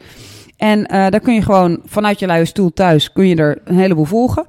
En 0.58 0.86
eh, 0.86 1.10
daar 1.10 1.20
kun 1.20 1.34
je 1.34 1.42
gewoon 1.42 1.82
vanuit 1.86 2.20
je 2.20 2.26
luie 2.26 2.46
stoel 2.46 2.74
thuis 2.74 3.12
kun 3.12 3.28
je 3.28 3.36
er 3.36 3.62
een 3.64 3.78
heleboel 3.78 4.06
volgen. 4.06 4.46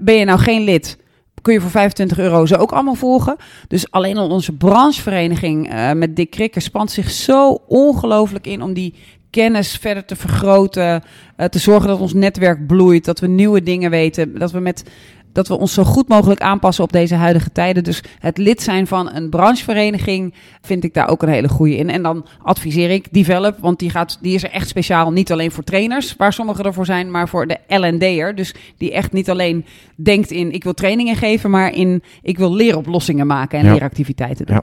Ben 0.00 0.14
je 0.14 0.24
nou 0.24 0.38
geen 0.38 0.62
lid, 0.62 0.98
kun 1.42 1.52
je 1.52 1.60
voor 1.60 1.70
25 1.70 2.18
euro 2.18 2.46
ze 2.46 2.58
ook 2.58 2.72
allemaal 2.72 2.94
volgen. 2.94 3.36
Dus 3.68 3.90
alleen 3.90 4.16
al 4.16 4.28
onze 4.28 4.52
branchevereniging 4.52 5.70
eh, 5.70 5.92
met 5.92 6.16
Dick 6.16 6.30
Krikker 6.30 6.62
spant 6.62 6.90
zich 6.90 7.10
zo 7.10 7.58
ongelooflijk 7.66 8.46
in 8.46 8.62
om 8.62 8.72
die 8.72 8.94
kennis 9.30 9.76
verder 9.76 10.04
te 10.04 10.16
vergroten. 10.16 11.02
eh, 11.36 11.46
te 11.46 11.58
zorgen 11.58 11.88
dat 11.88 12.00
ons 12.00 12.12
netwerk 12.14 12.66
bloeit, 12.66 13.04
dat 13.04 13.20
we 13.20 13.26
nieuwe 13.26 13.62
dingen 13.62 13.90
weten, 13.90 14.38
dat 14.38 14.52
we 14.52 14.60
met 14.60 14.84
dat 15.32 15.48
we 15.48 15.58
ons 15.58 15.74
zo 15.74 15.84
goed 15.84 16.08
mogelijk 16.08 16.40
aanpassen 16.40 16.84
op 16.84 16.92
deze 16.92 17.14
huidige 17.14 17.52
tijden. 17.52 17.84
Dus 17.84 18.02
het 18.18 18.38
lid 18.38 18.62
zijn 18.62 18.86
van 18.86 19.12
een 19.14 19.30
branchevereniging 19.30 20.34
vind 20.62 20.84
ik 20.84 20.94
daar 20.94 21.08
ook 21.08 21.22
een 21.22 21.28
hele 21.28 21.48
goede 21.48 21.76
in. 21.76 21.90
En 21.90 22.02
dan 22.02 22.26
adviseer 22.42 22.90
ik 22.90 23.12
Develop, 23.12 23.56
want 23.60 23.78
die, 23.78 23.90
gaat, 23.90 24.18
die 24.20 24.34
is 24.34 24.42
er 24.42 24.50
echt 24.50 24.68
speciaal 24.68 25.10
niet 25.12 25.32
alleen 25.32 25.50
voor 25.50 25.64
trainers, 25.64 26.16
waar 26.16 26.32
sommigen 26.32 26.64
ervoor 26.64 26.86
zijn, 26.86 27.10
maar 27.10 27.28
voor 27.28 27.46
de 27.46 27.58
L&D'er. 27.68 28.34
Dus 28.34 28.54
die 28.76 28.92
echt 28.92 29.12
niet 29.12 29.30
alleen 29.30 29.64
denkt 29.96 30.30
in 30.30 30.52
ik 30.52 30.64
wil 30.64 30.74
trainingen 30.74 31.16
geven, 31.16 31.50
maar 31.50 31.74
in 31.74 32.02
ik 32.22 32.38
wil 32.38 32.54
leeroplossingen 32.54 33.26
maken 33.26 33.58
en 33.58 33.64
Ja. 33.64 33.72
leeractiviteiten 33.72 34.46
doen. 34.46 34.54
Ja. 34.56 34.62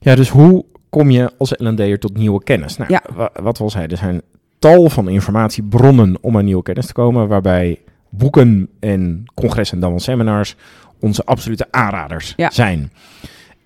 Ja, 0.00 0.14
dus 0.14 0.28
hoe 0.28 0.64
kom 0.90 1.10
je 1.10 1.32
als 1.38 1.54
L&D'er 1.56 1.98
tot 1.98 2.16
nieuwe 2.16 2.42
kennis? 2.44 2.76
Nou, 2.76 2.92
Ja. 2.92 3.02
wa- 3.14 3.30
wat 3.42 3.58
we 3.58 3.64
al 3.64 3.70
zeiden, 3.70 3.96
er 3.98 4.02
zijn 4.04 4.22
tal 4.58 4.88
van 4.88 5.08
informatiebronnen 5.08 6.16
om 6.20 6.36
aan 6.36 6.44
nieuwe 6.44 6.62
kennis 6.62 6.86
te 6.86 6.92
komen, 6.92 7.28
waarbij 7.28 7.78
boeken 8.10 8.68
en 8.80 9.24
congressen 9.34 9.74
en 9.76 9.80
dan 9.82 9.90
wel 9.90 10.00
seminars 10.00 10.56
onze 11.00 11.24
absolute 11.24 11.66
aanraders 11.70 12.32
Ja. 12.36 12.50
zijn. 12.50 12.92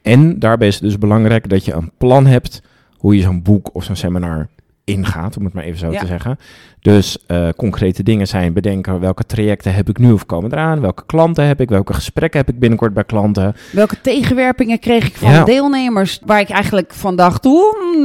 En 0.03 0.39
daarbij 0.39 0.69
is 0.69 0.75
het 0.75 0.83
dus 0.83 0.99
belangrijk 0.99 1.49
dat 1.49 1.65
je 1.65 1.73
een 1.73 1.91
plan 1.99 2.27
hebt 2.27 2.63
hoe 2.97 3.17
je 3.17 3.23
zo'n 3.23 3.43
boek 3.43 3.75
of 3.75 3.85
zo'n 3.85 3.97
seminar 3.97 4.49
ingaat, 4.85 5.37
om 5.37 5.45
het 5.45 5.55
maar 5.55 5.65
even 5.65 5.79
zo 5.79 5.91
Ja. 5.93 6.01
te 6.01 6.07
zeggen. 6.07 6.39
Dus 6.81 7.25
eh, 7.27 7.49
concrete 7.57 8.03
dingen 8.03 8.27
zijn 8.27 8.53
bedenken 8.53 9.01
welke 9.01 9.25
trajecten 9.27 9.75
heb 9.75 9.89
ik 9.89 9.99
nu 9.99 10.13
of 10.13 10.27
komen 10.27 10.53
eraan, 10.53 10.81
welke 10.81 11.03
klanten 11.07 11.45
heb 11.47 11.61
ik, 11.61 11.69
welke 11.69 11.95
gesprekken 11.95 12.41
heb 12.41 12.49
ik 12.49 12.59
binnenkort 12.59 12.95
bij 12.95 13.05
klanten. 13.05 13.55
Welke 13.73 14.01
tegenwerpingen 14.01 14.79
kreeg 14.79 15.07
ik 15.07 15.17
van 15.17 15.31
Ja. 15.33 15.45
deelnemers 15.45 16.21
waar 16.25 16.41
ik 16.41 16.49
eigenlijk 16.49 16.93
van 16.95 17.17
dacht, 17.17 17.45
oeh, 17.47 17.75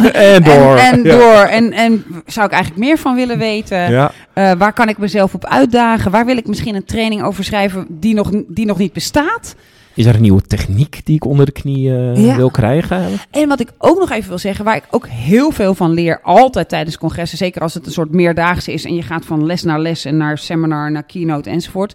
no. 0.00 0.08
en 0.08 0.42
door. 0.42 0.76
En, 0.76 0.92
en 0.92 1.02
Ja. 1.04 1.10
door. 1.16 1.44
En, 1.44 1.72
en 1.72 2.04
zou 2.26 2.46
ik 2.46 2.52
eigenlijk 2.52 2.84
meer 2.84 2.98
van 2.98 3.14
willen 3.14 3.38
weten? 3.38 3.90
Ja. 3.90 4.12
Eh, 4.32 4.52
waar 4.52 4.72
kan 4.72 4.88
ik 4.88 4.98
mezelf 4.98 5.34
op 5.34 5.44
uitdagen? 5.46 6.10
Waar 6.10 6.26
wil 6.26 6.36
ik 6.36 6.46
misschien 6.46 6.74
een 6.74 6.84
training 6.84 7.22
over 7.22 7.44
schrijven 7.44 7.86
die 7.88 8.14
nog, 8.14 8.30
die 8.48 8.66
nog 8.66 8.78
niet 8.78 8.92
bestaat? 8.92 9.54
Is 9.94 10.06
er 10.06 10.14
een 10.14 10.20
nieuwe 10.20 10.42
techniek 10.42 11.00
die 11.04 11.14
ik 11.14 11.24
onder 11.24 11.46
de 11.46 11.52
knie 11.52 11.90
eh, 11.90 12.24
Ja. 12.26 12.36
wil 12.36 12.50
krijgen? 12.50 13.02
En 13.30 13.48
wat 13.48 13.60
ik 13.60 13.68
ook 13.78 13.98
nog 13.98 14.10
even 14.10 14.28
wil 14.28 14.38
zeggen, 14.38 14.64
waar 14.64 14.76
ik 14.76 14.84
ook 14.90 15.06
heel 15.08 15.50
veel 15.50 15.74
van 15.74 15.90
leer, 15.92 16.20
altijd 16.22 16.68
tijdens 16.68 16.98
congressen, 16.98 17.38
zeker 17.38 17.62
als 17.62 17.74
het 17.74 17.86
een 17.86 17.92
soort 17.92 18.12
meerdaagse 18.12 18.72
is 18.72 18.84
en 18.84 18.94
je 18.94 19.02
gaat 19.02 19.24
van 19.24 19.46
les 19.46 19.62
naar 19.62 19.80
les 19.80 20.04
en 20.04 20.16
naar 20.16 20.38
seminar, 20.38 20.90
naar 20.90 21.02
keynote 21.02 21.50
enzovoort. 21.50 21.94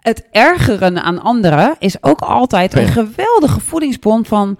Het 0.00 0.24
ergeren 0.30 1.02
aan 1.02 1.22
anderen 1.22 1.76
is 1.78 1.96
ook 2.02 2.20
altijd 2.20 2.74
een 2.74 2.88
geweldige 2.88 3.60
voedingsbron 3.60 4.24
van. 4.24 4.58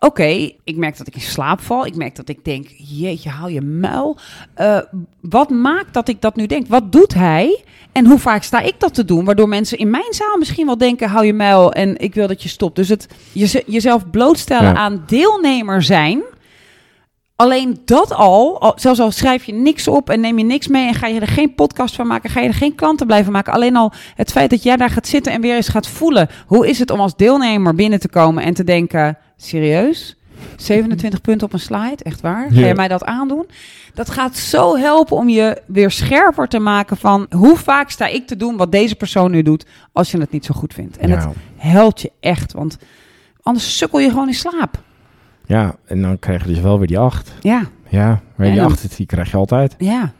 Oké, 0.00 0.50
ik 0.64 0.76
merk 0.76 0.96
dat 0.98 1.06
ik 1.06 1.14
in 1.14 1.20
slaap 1.20 1.60
val. 1.60 1.86
Ik 1.86 1.96
merk 1.96 2.16
dat 2.16 2.28
ik 2.28 2.44
denk, 2.44 2.66
jeetje, 2.76 3.28
hou 3.30 3.52
je 3.52 3.60
muil. 3.60 4.16
Eh, 4.54 4.78
wat 5.20 5.50
maakt 5.50 5.94
dat 5.94 6.08
ik 6.08 6.20
dat 6.20 6.36
nu 6.36 6.46
denk? 6.46 6.66
Wat 6.66 6.92
doet 6.92 7.14
hij? 7.14 7.62
En 7.92 8.06
hoe 8.06 8.18
vaak 8.18 8.42
sta 8.42 8.60
ik 8.60 8.74
dat 8.78 8.94
te 8.94 9.04
doen? 9.04 9.24
Waardoor 9.24 9.48
mensen 9.48 9.78
in 9.78 9.90
mijn 9.90 10.12
zaal 10.12 10.36
misschien 10.38 10.66
wel 10.66 10.78
denken, 10.78 11.08
hou 11.08 11.26
je 11.26 11.32
muil 11.32 11.72
en 11.72 11.98
ik 11.98 12.14
wil 12.14 12.26
dat 12.26 12.42
je 12.42 12.48
stopt. 12.48 12.76
Dus 12.76 12.88
het 12.88 13.08
jeze- 13.32 13.62
jezelf 13.66 14.10
blootstellen 14.10 14.72
Ja. 14.72 14.74
aan 14.76 15.02
deelnemer 15.06 15.82
zijn. 15.82 16.22
Alleen 17.42 17.80
dat 17.84 18.12
al, 18.12 18.72
zelfs 18.76 19.00
al 19.00 19.10
schrijf 19.10 19.44
je 19.44 19.52
niks 19.52 19.88
op 19.88 20.10
en 20.10 20.20
neem 20.20 20.38
je 20.38 20.44
niks 20.44 20.68
mee 20.68 20.86
en 20.86 20.94
ga 20.94 21.06
je 21.06 21.20
er 21.20 21.26
geen 21.26 21.54
podcast 21.54 21.94
van 21.94 22.06
maken, 22.06 22.30
ga 22.30 22.40
je 22.40 22.48
er 22.48 22.54
geen 22.54 22.74
klanten 22.74 23.06
blijven 23.06 23.32
maken. 23.32 23.52
Alleen 23.52 23.76
al 23.76 23.92
het 24.14 24.30
feit 24.30 24.50
dat 24.50 24.62
jij 24.62 24.76
daar 24.76 24.90
gaat 24.90 25.06
zitten 25.06 25.32
en 25.32 25.40
weer 25.40 25.54
eens 25.54 25.68
gaat 25.68 25.86
voelen. 25.86 26.28
Hoe 26.46 26.68
is 26.68 26.78
het 26.78 26.90
om 26.90 27.00
als 27.00 27.16
deelnemer 27.16 27.74
binnen 27.74 28.00
te 28.00 28.08
komen 28.08 28.42
en 28.42 28.54
te 28.54 28.64
denken, 28.64 29.18
serieus? 29.36 30.16
27 30.56 31.20
punten 31.20 31.46
op 31.46 31.52
een 31.52 31.60
slide, 31.60 32.04
echt 32.04 32.20
waar? 32.20 32.48
Ga 32.50 32.66
je 32.66 32.74
mij 32.74 32.88
dat 32.88 33.04
aandoen? 33.04 33.46
Dat 33.94 34.10
gaat 34.10 34.36
zo 34.36 34.76
helpen 34.76 35.16
om 35.16 35.28
je 35.28 35.62
weer 35.66 35.90
scherper 35.90 36.48
te 36.48 36.58
maken 36.58 36.96
van 36.96 37.26
hoe 37.30 37.56
vaak 37.56 37.90
sta 37.90 38.06
ik 38.06 38.26
te 38.26 38.36
doen 38.36 38.56
wat 38.56 38.72
deze 38.72 38.94
persoon 38.94 39.30
nu 39.30 39.42
doet 39.42 39.66
als 39.92 40.10
je 40.10 40.18
het 40.18 40.30
niet 40.30 40.44
zo 40.44 40.54
goed 40.54 40.74
vindt. 40.74 40.96
En 40.96 41.08
ja. 41.08 41.16
het 41.16 41.36
helpt 41.56 42.00
je 42.00 42.12
echt, 42.20 42.52
want 42.52 42.78
anders 43.42 43.76
sukkel 43.76 43.98
je 43.98 44.08
gewoon 44.08 44.28
in 44.28 44.34
slaap. 44.34 44.86
Ja, 45.48 45.74
en 45.84 46.02
dan 46.02 46.18
krijg 46.18 46.42
je 46.42 46.48
dus 46.48 46.60
wel 46.60 46.78
weer 46.78 46.86
die 46.86 46.98
acht. 46.98 47.32
Ja, 47.40 47.62
Ja, 47.88 48.20
maar 48.34 48.46
die 48.46 48.56
dan- 48.56 48.66
acht 48.70 48.96
die 48.96 49.06
krijg 49.06 49.30
je 49.30 49.36
altijd. 49.36 49.74
ja. 49.78 50.12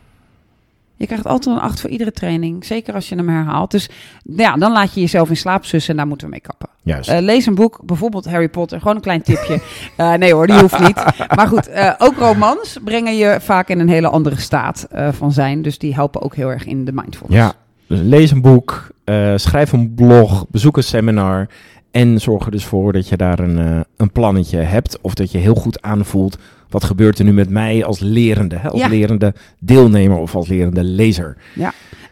Je 0.97 1.07
krijgt 1.07 1.27
altijd 1.27 1.57
een 1.57 1.63
8 1.63 1.81
voor 1.81 1.91
iedere 1.91 2.13
training. 2.13 2.65
Zeker 2.65 2.95
als 2.95 3.09
je 3.09 3.15
hem 3.17 3.29
herhaalt. 3.29 3.71
Dus 3.71 3.89
ja, 4.23 4.57
dan 4.57 4.73
laat 4.73 4.95
je 4.95 5.01
jezelf 5.01 5.29
in 5.29 5.37
slaap 5.37 5.65
sussen 5.65 5.91
en 5.91 5.97
daar 5.97 6.07
moeten 6.07 6.27
we 6.27 6.33
mee 6.33 6.41
kappen. 6.43 6.69
Juist. 6.83 7.09
Eh, 7.11 7.21
lees 7.21 7.47
een 7.47 7.55
boek, 7.55 7.81
bijvoorbeeld 7.85 8.25
Harry 8.31 8.49
Potter. 8.49 8.79
Gewoon 8.81 8.97
een 8.97 9.03
klein 9.03 9.23
tipje. 9.23 9.61
Eh, 9.97 10.13
nee 10.15 10.33
hoor, 10.35 10.47
die 10.47 10.59
hoeft 10.61 10.79
niet. 10.79 11.05
Maar 11.35 11.47
goed, 11.49 11.69
eh, 11.69 11.93
ook 11.99 12.15
romans 12.17 12.79
brengen 12.85 13.17
je 13.17 13.37
vaak 13.41 13.69
in 13.69 13.79
een 13.81 13.89
hele 13.89 14.09
andere 14.09 14.37
staat 14.41 14.87
van 15.11 15.33
zijn. 15.33 15.63
Dus 15.63 15.79
die 15.79 15.95
helpen 15.95 16.23
ook 16.23 16.35
heel 16.35 16.49
erg 16.51 16.65
in 16.67 16.85
de 16.85 16.93
mindfulness. 16.93 17.39
ja, 17.39 17.53
dus 17.87 18.01
lees 18.01 18.31
een 18.31 18.43
boek, 18.43 18.89
schrijf 19.37 19.73
een 19.73 19.95
blog, 19.95 20.47
bezoek 20.49 20.77
een 20.77 20.83
seminar. 20.83 21.47
En 21.91 22.21
zorg 22.21 22.45
er 22.45 22.51
dus 22.51 22.65
voor 22.65 22.93
dat 22.93 23.09
je 23.09 23.17
daar 23.17 23.39
een, 23.39 23.59
eh, 23.59 23.81
een 23.97 24.13
plannetje 24.13 24.59
hebt. 24.59 24.99
Of 25.01 25.15
dat 25.15 25.33
je 25.33 25.39
heel 25.39 25.55
goed 25.55 25.83
aanvoelt. 25.83 26.39
Wat 26.69 26.85
gebeurt 26.85 27.19
er 27.19 27.25
nu 27.25 27.33
met 27.33 27.51
mij 27.51 27.85
als 27.85 27.99
lerende? 28.01 28.57
Hè? 28.57 28.69
Als 28.69 28.81
Ja. 28.81 28.89
lerende 28.89 29.35
deelnemer 29.59 30.19
of 30.19 30.35
als 30.35 30.49
lerende 30.49 30.85
lezer. 30.85 31.37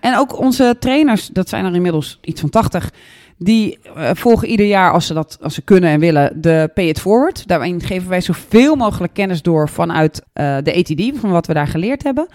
En 0.01 0.19
ook 0.19 0.39
onze 0.39 0.77
trainers, 0.81 1.27
dat 1.29 1.49
zijn 1.49 1.65
er 1.65 1.75
inmiddels 1.75 2.19
iets 2.23 2.41
van 2.41 2.51
80. 2.51 2.91
Die 3.39 3.79
eh, 3.97 4.11
volgen 4.15 4.49
ieder 4.49 4.67
jaar, 4.67 4.93
als 4.93 5.07
ze, 5.07 5.15
dat, 5.15 5.39
als 5.41 5.55
ze 5.55 5.62
kunnen 5.62 5.91
en 5.91 6.01
willen, 6.01 6.41
de 6.41 6.71
Pay 6.75 6.89
It 6.89 7.01
Forward. 7.01 7.49
Daarin 7.49 7.81
geven 7.81 8.09
wij 8.09 8.21
zoveel 8.21 8.75
mogelijk 8.77 9.15
kennis 9.15 9.43
door 9.43 9.69
vanuit 9.69 10.23
eh, 10.33 10.57
de 10.62 10.75
ATD, 10.77 11.19
van 11.21 11.31
wat 11.31 11.47
we 11.47 11.55
daar 11.55 11.67
geleerd 11.69 12.03
hebben. 12.03 12.27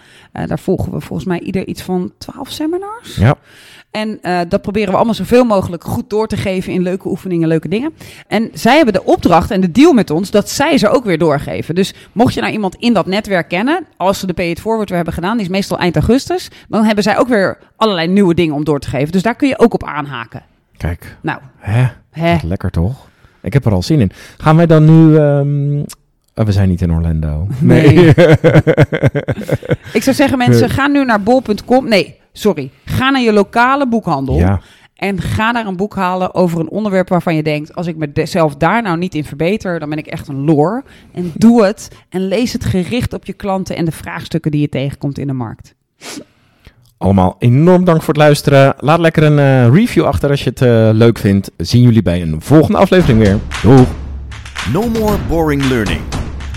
Daar 0.45 0.59
volgen 0.59 0.91
we 0.91 1.01
volgens 1.01 1.27
mij 1.27 1.39
ieder 1.39 1.67
iets 1.67 1.81
van 1.81 2.11
12 2.17 2.49
seminars. 2.49 3.15
Ja. 3.15 3.35
En 3.91 4.19
eh, 4.21 4.39
dat 4.49 4.61
proberen 4.61 4.89
we 4.89 4.95
allemaal 4.95 5.13
zoveel 5.13 5.43
mogelijk 5.43 5.83
goed 5.83 6.09
door 6.09 6.27
te 6.27 6.37
geven 6.37 6.73
in 6.73 6.81
leuke 6.81 7.07
oefeningen, 7.07 7.47
leuke 7.47 7.67
dingen. 7.67 7.93
En 8.27 8.49
zij 8.53 8.75
hebben 8.75 8.93
de 8.93 9.03
opdracht 9.03 9.51
en 9.51 9.61
de 9.61 9.71
deal 9.71 9.93
met 9.93 10.09
ons 10.09 10.31
dat 10.31 10.49
zij 10.49 10.77
ze 10.77 10.89
ook 10.89 11.03
weer 11.03 11.17
doorgeven. 11.17 11.75
Dus 11.75 11.93
mocht 12.11 12.33
je 12.33 12.41
nou 12.41 12.53
iemand 12.53 12.75
in 12.75 12.93
dat 12.93 13.05
netwerk 13.05 13.47
kennen, 13.47 13.85
als 13.97 14.19
ze 14.19 14.27
de 14.27 14.33
Pay 14.33 14.49
It 14.49 14.59
Forward 14.59 14.87
weer 14.87 14.97
hebben 14.97 15.13
gedaan, 15.15 15.37
die 15.37 15.45
is 15.45 15.51
meestal 15.51 15.77
eind 15.77 15.95
augustus, 15.95 16.49
dan 16.69 16.83
hebben 16.83 17.03
zij 17.03 17.17
ook 17.17 17.27
weer 17.27 17.57
allerlei 17.75 18.07
nieuwe 18.07 18.33
dingen 18.33 18.55
om 18.55 18.63
door 18.63 18.79
te 18.79 18.89
geven. 18.89 19.11
Dus 19.11 19.21
daar 19.21 19.35
kun 19.35 19.47
je 19.47 19.59
ook 19.59 19.73
op 19.73 19.83
aanhaken. 19.83 20.41
Kijk, 20.77 21.17
Nou, 21.21 21.39
hè? 21.57 21.87
hè. 22.11 22.35
Lekker 22.43 22.71
toch? 22.71 23.07
Ik 23.41 23.53
heb 23.53 23.65
er 23.65 23.71
al 23.71 23.83
zin 23.83 23.99
in. 23.99 24.11
Gaan 24.37 24.55
wij 24.55 24.65
dan 24.65 24.85
nu... 24.85 25.17
ehm, 25.17 25.79
oh, 26.35 26.45
we 26.45 26.51
zijn 26.51 26.69
niet 26.69 26.81
in 26.81 26.91
Orlando. 26.93 27.47
Nee. 27.59 28.07
Ik 29.93 30.03
zou 30.03 30.15
zeggen, 30.15 30.37
mensen, 30.37 30.69
ga 30.69 30.87
nu 30.87 31.05
naar 31.05 31.21
bol.com. 31.23 31.87
Nee, 31.87 32.15
sorry. 32.33 32.71
Ga 33.01 33.09
naar 33.09 33.21
je 33.21 33.33
lokale 33.33 33.87
boekhandel. 33.87 34.35
ja, 34.35 34.59
En 34.95 35.21
ga 35.21 35.51
daar 35.51 35.65
een 35.65 35.75
boek 35.75 35.95
halen 35.95 36.33
over 36.33 36.59
een 36.59 36.69
onderwerp 36.69 37.09
waarvan 37.09 37.35
je 37.35 37.43
denkt: 37.43 37.75
als 37.75 37.87
ik 37.87 37.95
mezelf 38.13 38.55
daar 38.55 38.81
nou 38.81 38.97
niet 38.97 39.15
in 39.15 39.23
verbeter, 39.23 39.79
dan 39.79 39.89
ben 39.89 39.97
ik 39.97 40.07
echt 40.07 40.27
een 40.27 40.43
loor. 40.45 40.83
En 41.11 41.31
doe 41.35 41.65
het. 41.65 41.89
En 42.09 42.27
lees 42.27 42.53
het 42.53 42.65
gericht 42.65 43.13
op 43.13 43.25
je 43.25 43.33
klanten 43.33 43.75
en 43.75 43.85
de 43.85 43.91
vraagstukken 43.91 44.51
die 44.51 44.61
je 44.61 44.69
tegenkomt 44.69 45.17
in 45.17 45.27
de 45.27 45.33
markt. 45.33 45.75
allemaal 46.97 47.35
enorm 47.39 47.83
dank 47.85 47.99
voor 47.99 48.13
het 48.13 48.23
luisteren. 48.23 48.73
Laat 48.77 48.99
lekker 48.99 49.23
een 49.23 49.39
eh, 49.39 49.73
review 49.73 50.05
achter 50.05 50.29
als 50.29 50.43
je 50.43 50.49
het 50.49 50.61
eh, 50.61 50.89
leuk 50.93 51.17
vindt. 51.17 51.51
Zien 51.57 51.81
jullie 51.81 52.01
bij 52.01 52.21
een 52.21 52.41
volgende 52.41 52.77
aflevering 52.77 53.19
weer. 53.19 53.37
Doeg! 53.63 53.87
No 54.73 54.89
more 54.89 55.17
boring 55.29 55.65
learning. 55.65 56.20